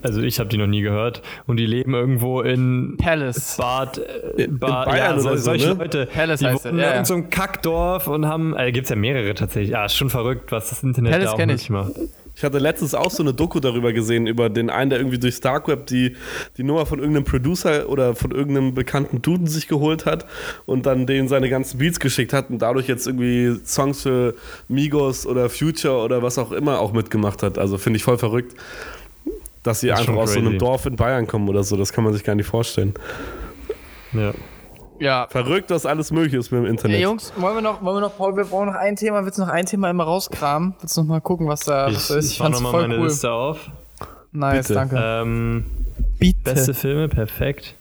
[0.02, 3.56] also ich habe die noch nie gehört und die leben irgendwo in Palace.
[3.56, 3.98] Bad,
[4.36, 5.74] äh, Bad Bayern ja, so, oder so, solche ne?
[5.74, 7.04] Leute, Palace die heißt wohnen ja, in ja.
[7.04, 10.50] so einem Kackdorf und haben, äh, gibt es ja mehrere tatsächlich, ja, ist schon verrückt,
[10.50, 11.70] was das Internet Palace da auch möglich ich.
[11.70, 11.92] macht.
[12.34, 15.34] Ich hatte letztens auch so eine Doku darüber gesehen, über den einen, der irgendwie durch
[15.36, 16.16] Starkweb die,
[16.56, 20.26] die Nummer von irgendeinem Producer oder von irgendeinem bekannten Duden sich geholt hat
[20.64, 24.34] und dann denen seine ganzen Beats geschickt hat und dadurch jetzt irgendwie Songs für
[24.68, 27.58] Migos oder Future oder was auch immer auch mitgemacht hat.
[27.58, 28.54] Also finde ich voll verrückt,
[29.62, 30.58] dass sie Das einfach aus so einem crazy.
[30.58, 31.76] Dorf in Bayern kommen oder so.
[31.76, 32.94] Das kann man sich gar nicht vorstellen.
[34.12, 34.32] Ja.
[35.02, 35.26] Ja.
[35.30, 36.96] Verrückt, dass alles möglich ist mit dem Internet.
[36.96, 39.24] Ey, Jungs, wollen wir noch, wollen wir noch, Paul, wir brauchen noch ein Thema.
[39.24, 40.74] Willst du noch ein Thema immer rauskramen?
[40.80, 42.26] Willst du noch mal gucken, was da, Ich, was da ist?
[42.26, 43.06] ich, ich fand fand's nochmal meine cool.
[43.08, 43.70] Liste auf.
[44.30, 44.74] Nice, Bitte.
[44.74, 44.96] danke.
[45.02, 45.64] Ähm,
[46.18, 46.38] Bitte.
[46.44, 47.74] beste Filme, perfekt.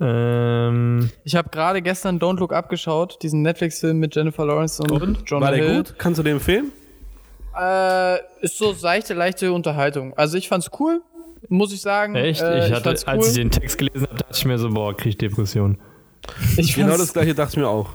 [0.00, 4.90] Ähm, Ich habe gerade gestern Don't Look Up geschaut, diesen Netflix-Film mit Jennifer Lawrence und,
[4.90, 5.22] Und?
[5.30, 5.76] Jonah War der Hill.
[5.76, 5.94] gut?
[5.98, 6.72] Kannst du den empfehlen?
[7.60, 10.12] Äh, ist so seichte, leichte Unterhaltung.
[10.16, 11.00] Also ich fand's cool,
[11.48, 12.14] muss ich sagen.
[12.16, 12.40] echt?
[12.42, 14.96] Äh, ich hatte, fand's als ich den Text gelesen habe, dachte ich mir so, boah,
[14.96, 15.78] krieg ich Depression.
[16.56, 17.88] Ich Genau das gleiche dachte ich mir auch.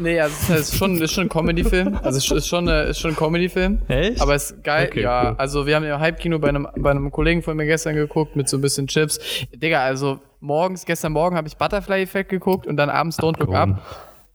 [0.00, 1.98] Nee, also es ist schon, ist schon ein Comedy-Film.
[2.02, 3.82] Also es ist schon, eine, ist schon ein Comedy-Film.
[3.88, 4.20] Echt?
[4.20, 5.30] Aber es ist geil, Okay, ja.
[5.30, 5.34] cool.
[5.38, 8.48] Also wir haben im Hype-Kino bei einem, bei einem Kollegen von mir gestern geguckt mit
[8.48, 9.18] so ein bisschen Chips.
[9.52, 13.52] Digga, also morgens, gestern Morgen habe ich Butterfly-Effekt geguckt und dann abends Don't Look?
[13.52, 13.82] Up.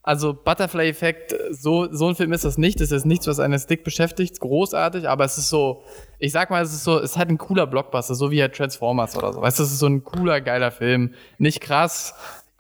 [0.05, 2.81] Also Butterfly-Effekt, so, so ein Film ist das nicht.
[2.81, 4.41] Das ist nichts, was einen Stick beschäftigt.
[4.41, 5.81] Großartig, aber es ist so,
[6.19, 9.15] ich sag mal, es ist so, es hat ein cooler Blockbuster, so wie halt Transformers
[9.15, 9.41] oder so.
[9.41, 11.13] Weißt du, es ist so ein cooler, geiler Film.
[11.38, 12.13] Nicht krass,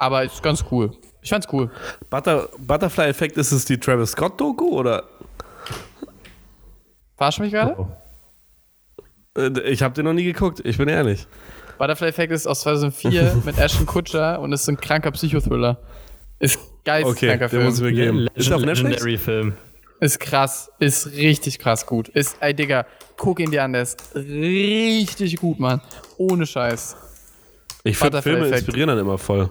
[0.03, 0.91] aber ist ganz cool.
[1.21, 1.69] Ich fand's cool.
[2.09, 5.03] Butter, Butterfly Effekt, ist es die Travis Scott Doku oder?
[7.17, 7.75] Verarsch mich gerade?
[7.77, 7.87] Oh.
[9.39, 11.25] Äh, Ich habe den noch nie geguckt, ich bin ehrlich.
[11.77, 15.79] Butterfly Effect ist aus 2004 mit Ashton Kutcher und ist ein kranker Psychothriller.
[16.39, 17.95] Ist geil, Okay, kranker den muss ich Film.
[17.95, 18.17] mir geben.
[18.19, 18.63] Legend, Ist der auf?
[18.63, 19.53] Legendary Film.
[19.99, 22.09] Ist krass, ist richtig krass gut.
[22.09, 22.85] Ist, ey Digga,
[23.15, 25.79] guck ihn dir an, der ist richtig gut, Mann.
[26.17, 26.97] Ohne Scheiß.
[27.85, 28.59] Ich finde Filme Effect.
[28.63, 29.49] inspirieren dann immer voll.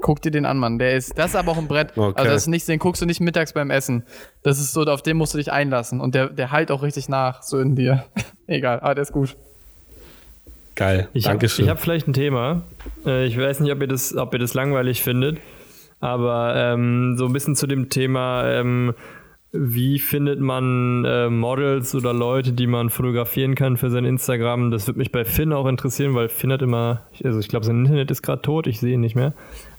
[0.00, 0.78] Guck dir den an, Mann.
[0.78, 1.96] Der ist, das ist aber auch ein Brett.
[1.96, 2.12] Okay.
[2.16, 4.04] Also das ist nicht, den guckst du nicht mittags beim Essen.
[4.42, 6.00] Das ist so, auf den musst du dich einlassen.
[6.00, 8.04] Und der, der halt auch richtig nach, so in dir.
[8.46, 9.36] Egal, aber der ist gut.
[10.76, 11.68] Geil, Ich habe Dankeschön.
[11.68, 12.62] hab vielleicht ein Thema.
[13.04, 15.38] Äh, Ich weiß nicht, ob ihr das, ob ihr das langweilig findet,
[15.98, 18.94] aber ähm, so ein bisschen zu dem Thema, ähm,
[19.50, 24.70] wie findet man äh, Models oder Leute, die man fotografieren kann für sein Instagram?
[24.70, 27.80] Das würde mich bei Finn auch interessieren, weil Finn hat immer, also ich glaube, sein
[27.84, 29.32] Internet ist gerade tot, ich sehe ihn nicht mehr.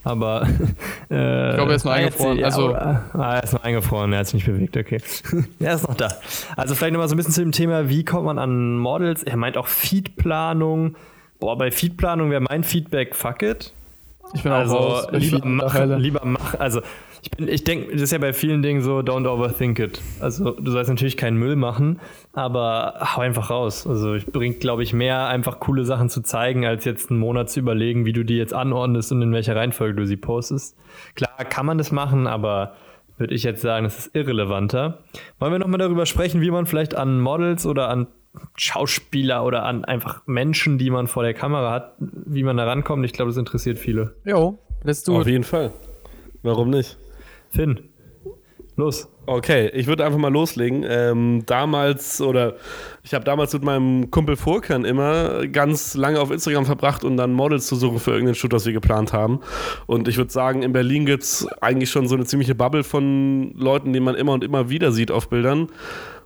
[0.04, 0.42] Aber
[1.12, 4.28] äh, ich glaube, er ist nur eingefroren, also- ah, er ist noch eingefroren, er hat
[4.28, 5.02] sich nicht bewegt, okay.
[5.60, 6.10] er ist noch da.
[6.56, 9.22] Also vielleicht nochmal so ein bisschen zu dem Thema, wie kommt man an Models?
[9.22, 10.96] Er meint auch Feedplanung.
[11.40, 13.72] Boah, bei Feedplanung wäre mein Feedback fuck it.
[14.34, 15.08] Ich bin Also auch raus.
[15.12, 16.60] Lieber mach, lieber mach.
[16.60, 16.82] Also
[17.22, 20.02] ich bin, ich denke, das ist ja bei vielen Dingen so, don't overthink it.
[20.20, 22.00] Also du sollst natürlich keinen Müll machen,
[22.34, 23.86] aber hau einfach raus.
[23.86, 27.50] Also ich bringt, glaube ich, mehr einfach coole Sachen zu zeigen, als jetzt einen Monat
[27.50, 30.78] zu überlegen, wie du die jetzt anordnest und in welcher Reihenfolge du sie postest.
[31.16, 32.76] Klar kann man das machen, aber
[33.18, 35.00] würde ich jetzt sagen, das ist irrelevanter.
[35.40, 38.08] Wollen wir nochmal darüber sprechen, wie man vielleicht an Models oder an
[38.56, 43.04] Schauspieler oder an einfach Menschen, die man vor der Kamera hat, wie man da rankommt?
[43.04, 44.16] Ich glaube, das interessiert viele.
[44.24, 45.74] Jo, Let's do Auf jeden Fall.
[46.42, 46.98] Warum nicht?
[47.50, 47.90] Finn,
[48.76, 49.08] los.
[49.26, 50.84] Okay, ich würde einfach mal loslegen.
[50.88, 52.56] Ähm, damals, oder
[53.04, 57.34] ich habe damals mit meinem Kumpel Furkan immer ganz lange auf Instagram verbracht und dann
[57.34, 59.42] Models zu suchen für irgendeinen Shoot, was wir geplant haben.
[59.86, 63.54] Und ich würde sagen, in Berlin gibt es eigentlich schon so eine ziemliche Bubble von
[63.56, 65.68] Leuten, die man immer und immer wieder sieht auf Bildern.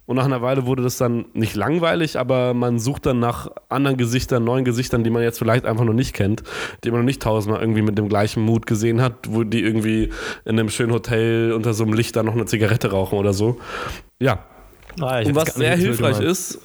[0.06, 3.95] Und nach einer Weile wurde das dann nicht langweilig, aber man sucht dann nach anderen
[3.95, 6.43] Gesichtern, neuen Gesichtern, die man jetzt vielleicht einfach noch nicht kennt,
[6.84, 10.10] die man noch nicht tausendmal irgendwie mit dem gleichen Mut gesehen hat, wo die irgendwie
[10.43, 13.60] in einem schönen Hotel unter so einem Licht dann noch eine Zigarette rauchen oder so.
[14.20, 14.39] Ja.
[14.99, 16.60] Ah, Und was sehr hilfreich ist,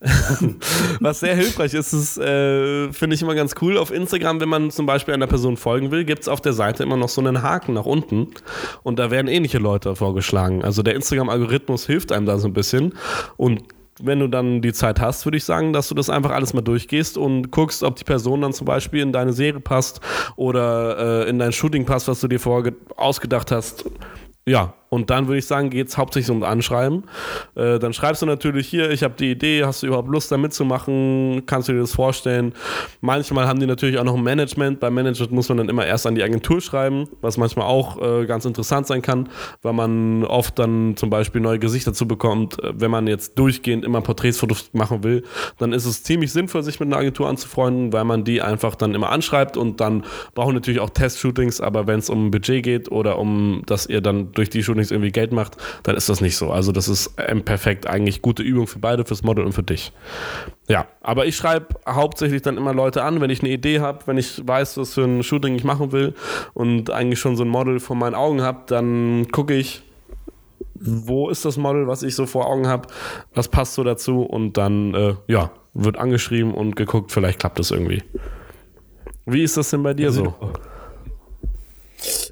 [1.00, 3.76] was sehr hilfreich ist, ist, äh, finde ich immer ganz cool.
[3.76, 6.84] Auf Instagram, wenn man zum Beispiel einer Person folgen will, gibt es auf der Seite
[6.84, 8.28] immer noch so einen Haken nach unten.
[8.84, 10.62] Und da werden ähnliche Leute vorgeschlagen.
[10.62, 12.94] Also der Instagram-Algorithmus hilft einem da so ein bisschen.
[13.36, 13.64] Und
[14.00, 16.60] wenn du dann die Zeit hast, würde ich sagen, dass du das einfach alles mal
[16.60, 20.00] durchgehst und guckst, ob die Person dann zum Beispiel in deine Serie passt
[20.36, 23.84] oder äh, in dein Shooting passt, was du dir vorher ausgedacht hast.
[24.46, 27.04] Ja, und dann würde ich sagen, geht es hauptsächlich ums Anschreiben.
[27.54, 30.36] Äh, dann schreibst du natürlich hier, ich habe die Idee, hast du überhaupt Lust da
[30.38, 32.54] mitzumachen, kannst du dir das vorstellen.
[33.00, 34.80] Manchmal haben die natürlich auch noch ein Management.
[34.80, 38.26] Beim Management muss man dann immer erst an die Agentur schreiben, was manchmal auch äh,
[38.26, 39.28] ganz interessant sein kann,
[39.62, 42.62] weil man oft dann zum Beispiel neue Gesichter zu bekommt.
[42.62, 45.24] Äh, Wenn man jetzt durchgehend immer Porträtsfotos machen will,
[45.58, 48.94] dann ist es ziemlich sinnvoll, sich mit einer Agentur anzufreunden, weil man die einfach dann
[48.94, 53.18] immer anschreibt und dann brauchen natürlich auch Testshootings, aber wenn es um Budget geht oder
[53.18, 56.50] um, dass ihr dann durch die Shootings irgendwie Geld macht, dann ist das nicht so.
[56.50, 59.92] Also das ist ähm, perfekt eigentlich gute Übung für beide, fürs Model und für dich.
[60.68, 64.18] Ja, aber ich schreibe hauptsächlich dann immer Leute an, wenn ich eine Idee habe, wenn
[64.18, 66.14] ich weiß, was für ein Shooting ich machen will
[66.54, 69.82] und eigentlich schon so ein Model vor meinen Augen habe, dann gucke ich,
[70.74, 72.88] wo ist das Model, was ich so vor Augen habe,
[73.34, 77.70] was passt so dazu und dann, äh, ja, wird angeschrieben und geguckt, vielleicht klappt das
[77.70, 78.02] irgendwie.
[79.26, 80.34] Wie ist das denn bei dir so?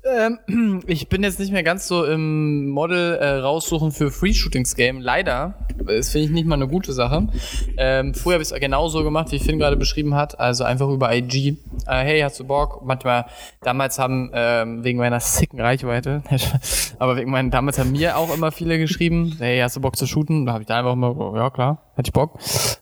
[0.04, 5.00] Ähm, ich bin jetzt nicht mehr ganz so im Model äh, raussuchen für Free-Shootings-Game.
[5.00, 5.54] Leider.
[5.84, 7.28] Das finde ich nicht mal eine gute Sache.
[7.76, 10.38] Ähm, früher habe ich es genauso gemacht, wie Finn gerade beschrieben hat.
[10.38, 11.58] Also einfach über IG.
[11.86, 12.84] Äh, hey, hast du Bock?
[12.84, 13.26] Manchmal,
[13.62, 16.22] damals haben, ähm, wegen meiner sicken Reichweite,
[16.98, 20.06] aber wegen meinen, damals haben mir auch immer viele geschrieben, hey, hast du Bock zu
[20.06, 20.46] shooten?
[20.46, 22.38] Da habe ich da einfach immer, ja klar, hätte ich Bock.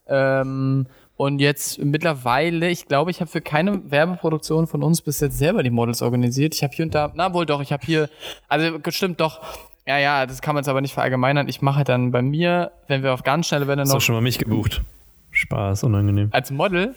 [0.06, 5.38] Ähm, und jetzt mittlerweile, ich glaube, ich habe für keine Werbeproduktion von uns bis jetzt
[5.38, 6.54] selber die Models organisiert.
[6.54, 8.10] Ich habe hier und da, na wohl doch, ich habe hier,
[8.48, 9.40] also stimmt doch,
[9.86, 11.48] ja, ja, das kann man jetzt aber nicht verallgemeinern.
[11.48, 14.22] Ich mache dann bei mir, wenn wir auf ganz schnelle Hast noch du schon mal
[14.22, 14.82] mich gebucht?
[15.30, 16.28] Spaß, unangenehm.
[16.30, 16.94] als Model,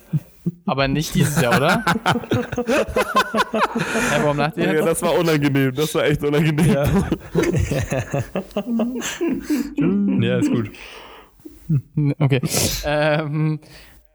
[0.65, 1.84] aber nicht dieses Jahr, oder?
[1.95, 2.15] ja,
[4.22, 6.72] warum lacht ihr Ja, das war unangenehm, das war echt unangenehm.
[6.72, 6.86] Ja.
[10.28, 10.70] ja, ist gut.
[12.20, 12.41] Okay.
[12.86, 13.59] ähm,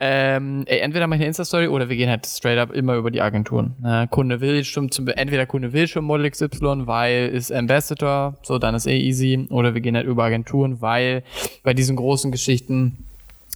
[0.05, 3.13] ähm, ey, entweder mache ich eine Insta-Story oder wir gehen halt straight up immer über
[3.13, 3.77] die Agenturen.
[3.85, 8.59] Äh, Kunde will schon zum, entweder Kunde will schon Model XY, weil ist Ambassador, so
[8.59, 11.23] dann ist eh easy, oder wir gehen halt über Agenturen, weil
[11.63, 13.05] bei diesen großen Geschichten,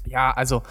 [0.07, 0.62] ja, also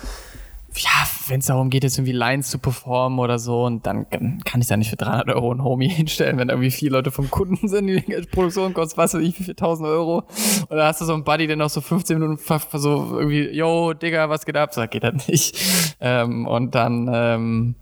[0.78, 0.89] ja,
[1.28, 4.67] wenn es darum geht, jetzt irgendwie Lines zu performen oder so, und dann kann ich
[4.67, 7.88] da nicht für 300 Euro einen Homie hinstellen, wenn irgendwie vier Leute vom Kunden sind,
[7.88, 8.01] die
[8.32, 10.23] Produktion kostet, was weiß ich, wie viel 1000 Euro.
[10.69, 12.39] Und dann hast du so einen Buddy, der noch so 15 Minuten
[12.73, 14.73] so irgendwie, yo, Digga, was geht ab?
[14.73, 15.57] So, geht halt nicht.
[16.01, 17.76] Ähm, und dann, ähm,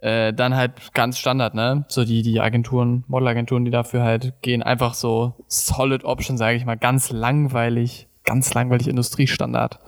[0.00, 1.84] äh, dann halt ganz Standard, ne?
[1.88, 6.66] So die, die Agenturen, Modelagenturen, die dafür halt gehen, einfach so solid Option, sage ich
[6.66, 9.80] mal, ganz langweilig, ganz langweilig Industriestandard.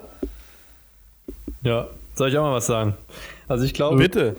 [1.62, 1.86] Ja,
[2.22, 2.94] soll ich auch mal was sagen?
[3.48, 4.36] Also ich glaube, Bitte.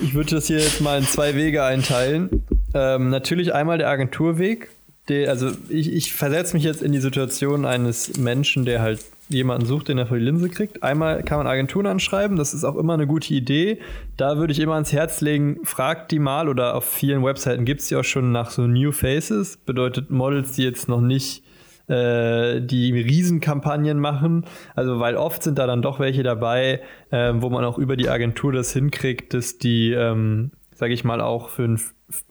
[0.00, 2.42] ich würde das hier jetzt mal in zwei Wege einteilen.
[2.72, 4.70] Ähm, natürlich einmal der Agenturweg.
[5.08, 9.66] Der, also ich, ich versetze mich jetzt in die Situation eines Menschen, der halt jemanden
[9.66, 10.82] sucht, den er vor die Linse kriegt.
[10.82, 13.78] Einmal kann man Agenturen anschreiben, das ist auch immer eine gute Idee.
[14.16, 17.82] Da würde ich immer ans Herz legen, fragt die mal oder auf vielen Webseiten gibt
[17.82, 21.43] es ja auch schon nach so New Faces, bedeutet Models, die jetzt noch nicht
[21.88, 24.46] äh, die Riesenkampagnen machen.
[24.74, 26.80] Also, weil oft sind da dann doch welche dabei,
[27.12, 31.20] ähm, wo man auch über die Agentur das hinkriegt, dass die, ähm, sage ich mal,
[31.20, 31.80] auch für ein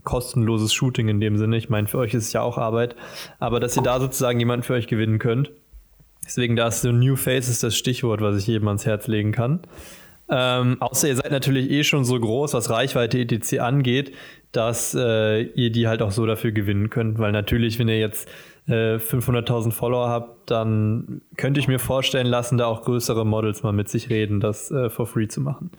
[0.04, 2.95] kostenloses Shooting in dem Sinne, ich meine, für euch ist es ja auch Arbeit,
[3.39, 5.51] aber dass ihr da sozusagen jemanden für euch gewinnen könnt.
[6.26, 9.62] Deswegen, da ist so New Faces das Stichwort, was ich jedem ans Herz legen kann.
[10.30, 13.60] Ähm, außer ihr seid natürlich eh schon so groß, was Reichweite etc.
[13.60, 14.14] angeht,
[14.51, 17.20] dass äh, ihr die halt auch so dafür gewinnen könnt.
[17.20, 18.30] Weil natürlich, wenn ihr jetzt
[18.68, 23.74] äh, 500.000 Follower habt, dann könnte ich mir vorstellen lassen, da auch größere Models mal
[23.74, 25.72] mit sich reden, das äh, for free zu machen.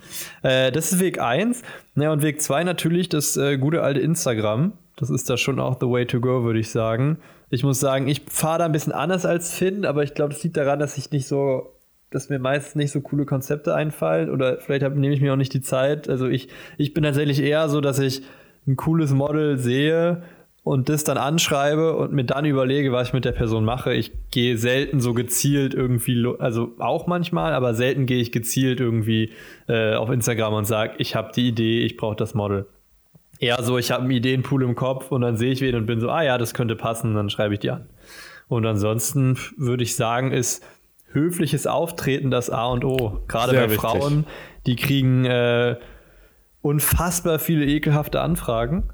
[0.43, 1.63] Äh, das ist Weg 1.
[1.97, 4.73] Ja, und Weg 2 natürlich das äh, gute alte Instagram.
[4.97, 7.19] Das ist da schon auch the way to go, würde ich sagen.
[7.51, 10.43] Ich muss sagen, ich fahre da ein bisschen anders als Finn, aber ich glaube, das
[10.43, 11.71] liegt daran, dass ich nicht so
[12.11, 15.53] dass mir meistens nicht so coole Konzepte einfallen oder vielleicht nehme ich mir auch nicht
[15.53, 16.09] die Zeit.
[16.09, 18.23] Also ich, ich bin tatsächlich eher so, dass ich
[18.69, 20.23] ein cooles Model sehe
[20.65, 23.93] und das dann anschreibe und mir dann überlege, was ich mit der Person mache.
[23.93, 29.31] Ich gehe selten so gezielt irgendwie, also auch manchmal, aber selten gehe ich gezielt irgendwie
[29.69, 32.67] äh, auf Instagram und sage, ich habe die Idee, ich brauche das Model.
[33.39, 36.01] Eher so, ich habe einen Ideenpool im Kopf und dann sehe ich wen und bin
[36.01, 37.87] so, ah ja, das könnte passen, dann schreibe ich die an.
[38.49, 40.65] Und ansonsten würde ich sagen, ist
[41.09, 43.21] höfliches Auftreten das A und O.
[43.29, 43.81] Gerade Sehr bei wichtig.
[43.81, 44.25] Frauen,
[44.67, 45.77] die kriegen äh,
[46.63, 48.85] unfassbar viele ekelhafte Anfragen.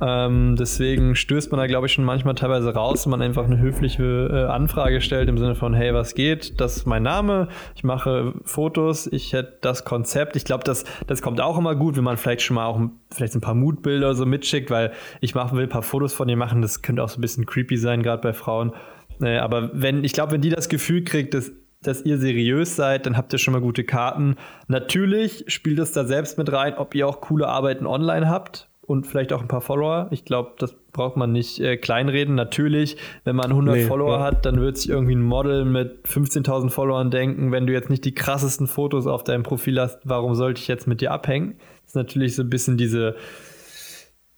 [0.00, 3.58] Ähm, deswegen stößt man da, glaube ich, schon manchmal teilweise raus, wenn man einfach eine
[3.58, 6.60] höfliche äh, Anfrage stellt im Sinne von, hey, was geht?
[6.60, 10.36] Das ist mein Name, ich mache Fotos, ich hätte das Konzept.
[10.36, 12.80] Ich glaube, das, das kommt auch immer gut, wenn man vielleicht schon mal auch
[13.10, 16.36] vielleicht ein paar Moodbilder so mitschickt, weil ich mach, will ein paar Fotos von dir
[16.36, 18.72] machen, das könnte auch so ein bisschen creepy sein, gerade bei Frauen.
[19.20, 23.06] Äh, aber wenn, ich glaube, wenn die das Gefühl kriegt, dass dass ihr seriös seid,
[23.06, 24.36] dann habt ihr schon mal gute Karten.
[24.66, 29.06] Natürlich spielt es da selbst mit rein, ob ihr auch coole Arbeiten online habt und
[29.06, 30.08] vielleicht auch ein paar Follower.
[30.10, 32.34] Ich glaube, das braucht man nicht äh, kleinreden.
[32.34, 34.22] Natürlich, wenn man 100 Nee, Follower ja.
[34.22, 38.04] hat, dann wird sich irgendwie ein Model mit 15.000 Followern denken, wenn du jetzt nicht
[38.04, 41.56] die krassesten Fotos auf deinem Profil hast, warum sollte ich jetzt mit dir abhängen?
[41.82, 43.16] Das ist natürlich so ein bisschen diese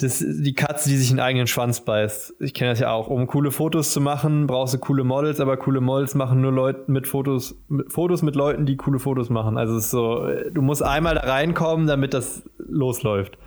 [0.01, 2.35] das die Katze, die sich in den eigenen Schwanz beißt.
[2.39, 3.09] Ich kenne das ja auch.
[3.09, 6.85] Um coole Fotos zu machen, brauchst du coole Models, aber coole Models machen nur Leute
[6.87, 9.59] mit Fotos, mit Fotos mit Leuten, die coole Fotos machen.
[9.59, 13.39] Also es ist so, du musst einmal da reinkommen, damit das losläuft.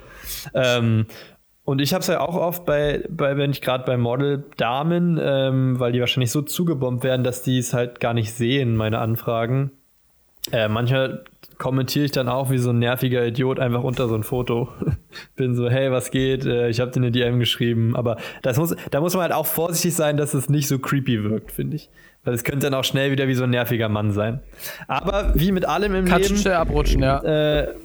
[0.53, 1.05] Ähm,
[1.63, 5.79] und ich habe es ja auch oft bei, bei wenn ich gerade bei Model-Damen, ähm,
[5.79, 9.71] weil die wahrscheinlich so zugebombt werden, dass die es halt gar nicht sehen, meine Anfragen.
[10.51, 11.23] Äh, manchmal
[11.59, 14.69] kommentiere ich dann auch wie so ein nerviger Idiot einfach unter so ein Foto.
[15.35, 16.45] Bin so, hey, was geht?
[16.45, 17.95] Äh, ich habe dir eine DM geschrieben.
[17.95, 21.23] Aber das muss, da muss man halt auch vorsichtig sein, dass es nicht so creepy
[21.23, 21.89] wirkt, finde ich.
[22.23, 24.41] Weil es könnte dann auch schnell wieder wie so ein nerviger Mann sein.
[24.87, 26.41] Aber wie mit allem im Kannst Leben.
[26.41, 27.19] schnell abrutschen, ja.
[27.19, 27.75] Äh,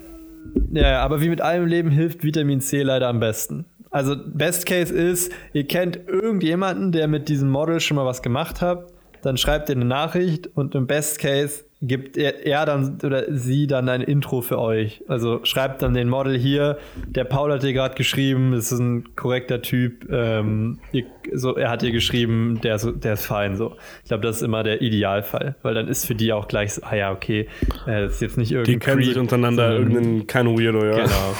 [0.72, 3.66] ja, aber wie mit allem Leben hilft Vitamin C leider am besten.
[3.90, 8.61] Also Best Case ist, ihr kennt irgendjemanden, der mit diesem Model schon mal was gemacht
[8.61, 8.92] hat,
[9.22, 13.66] dann schreibt ihr eine Nachricht und im Best Case gibt er, er dann oder sie
[13.66, 15.03] dann ein Intro für euch.
[15.09, 19.14] Also schreibt dann den Model hier, der Paul hat dir gerade geschrieben, das ist ein
[19.14, 21.05] korrekter Typ, ähm, ihr,
[21.35, 23.57] so, er hat dir geschrieben, der, ist- der ist fein.
[23.57, 23.77] So.
[24.03, 26.83] Ich glaube, das ist immer der Idealfall, weil dann ist für die auch gleich so,
[26.83, 27.49] ah ja, okay,
[27.87, 30.85] äh, das ist jetzt nicht irgendein Die kennen sich Creep, untereinander, sondern- irgendein kein Weirdo,
[30.85, 30.95] ja.
[30.97, 31.35] Genau.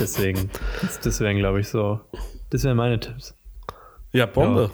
[0.00, 0.50] Deswegen.
[0.82, 2.00] Das, das wären, glaube ich, so.
[2.50, 3.34] Das wären meine Tipps.
[4.12, 4.70] Ja, Bombe.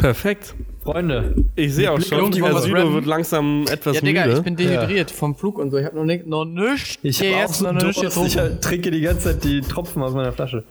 [0.00, 0.54] Perfekt.
[0.82, 2.32] Freunde, Ich sehe auch schon.
[2.32, 4.38] Südo wird langsam etwas Ja, Digga, müde.
[4.38, 5.76] ich bin dehydriert vom Flug und so.
[5.76, 6.98] Ich habe noch, nicht- noch nichts.
[7.02, 8.16] ich habe auch gegessen so und noch nichts.
[8.16, 10.64] Ich halt trinke die ganze Zeit die Tropfen aus meiner Flasche.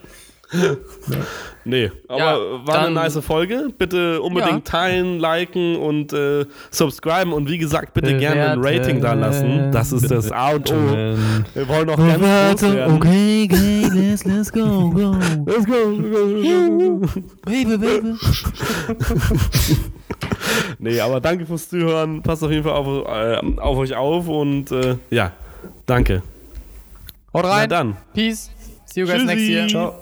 [1.66, 3.68] Nee, aber Ja, war eine nice Folge.
[3.78, 4.72] Bitte unbedingt Ja.
[4.80, 8.80] teilen, liken und äh, subscriben und wie gesagt, bitte gerne ein Bewerten.
[8.82, 9.72] Rating da lassen.
[9.72, 10.76] Das ist das A und O.
[10.76, 12.94] Ähm, Wir wollen groß werden.
[12.96, 15.16] okay, okay, let's, let's go, go.
[15.46, 17.02] Let's go.
[17.46, 18.14] Baby, baby.
[20.80, 22.24] Nee, aber danke fürs Zuhören.
[22.24, 25.32] Passt auf jeden Fall auf, äh, auf euch auf und äh, ja,
[25.86, 26.24] danke.
[27.34, 27.70] Haut Na rein.
[27.70, 27.98] dann.
[28.14, 28.50] Peace.
[28.86, 29.26] See you guys Tschüssi.
[29.28, 29.68] next year.
[29.68, 29.96] ciao.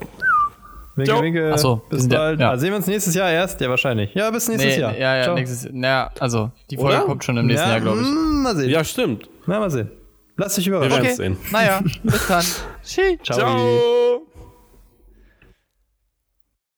[0.97, 1.21] Winke, Ciao.
[1.21, 1.51] winke.
[1.53, 2.39] Ach so, bis bald.
[2.39, 2.51] ja.
[2.51, 3.61] Ah, sehen wir uns nächstes Jahr erst?
[3.61, 4.13] Ja, wahrscheinlich.
[4.15, 4.97] Ja, bis nächstes Nee, Jahr.
[4.97, 5.35] ja, ja, Ciao.
[5.35, 7.05] nächstes Naja, also, die Folge Oder?
[7.05, 8.07] kommt schon im nächsten ja, Jahr, glaube ich.
[8.07, 8.69] mm, Mal sehen.
[8.69, 9.29] Ja, stimmt.
[9.45, 9.91] Na, mal sehen.
[10.37, 10.91] Lass dich Wir überraschen.
[10.91, 11.37] werden Okay, es sehen.
[11.51, 12.43] naja, bis dann.
[12.83, 13.17] Tschüss.
[13.23, 13.37] Ciao.
[13.39, 14.21] Ciao.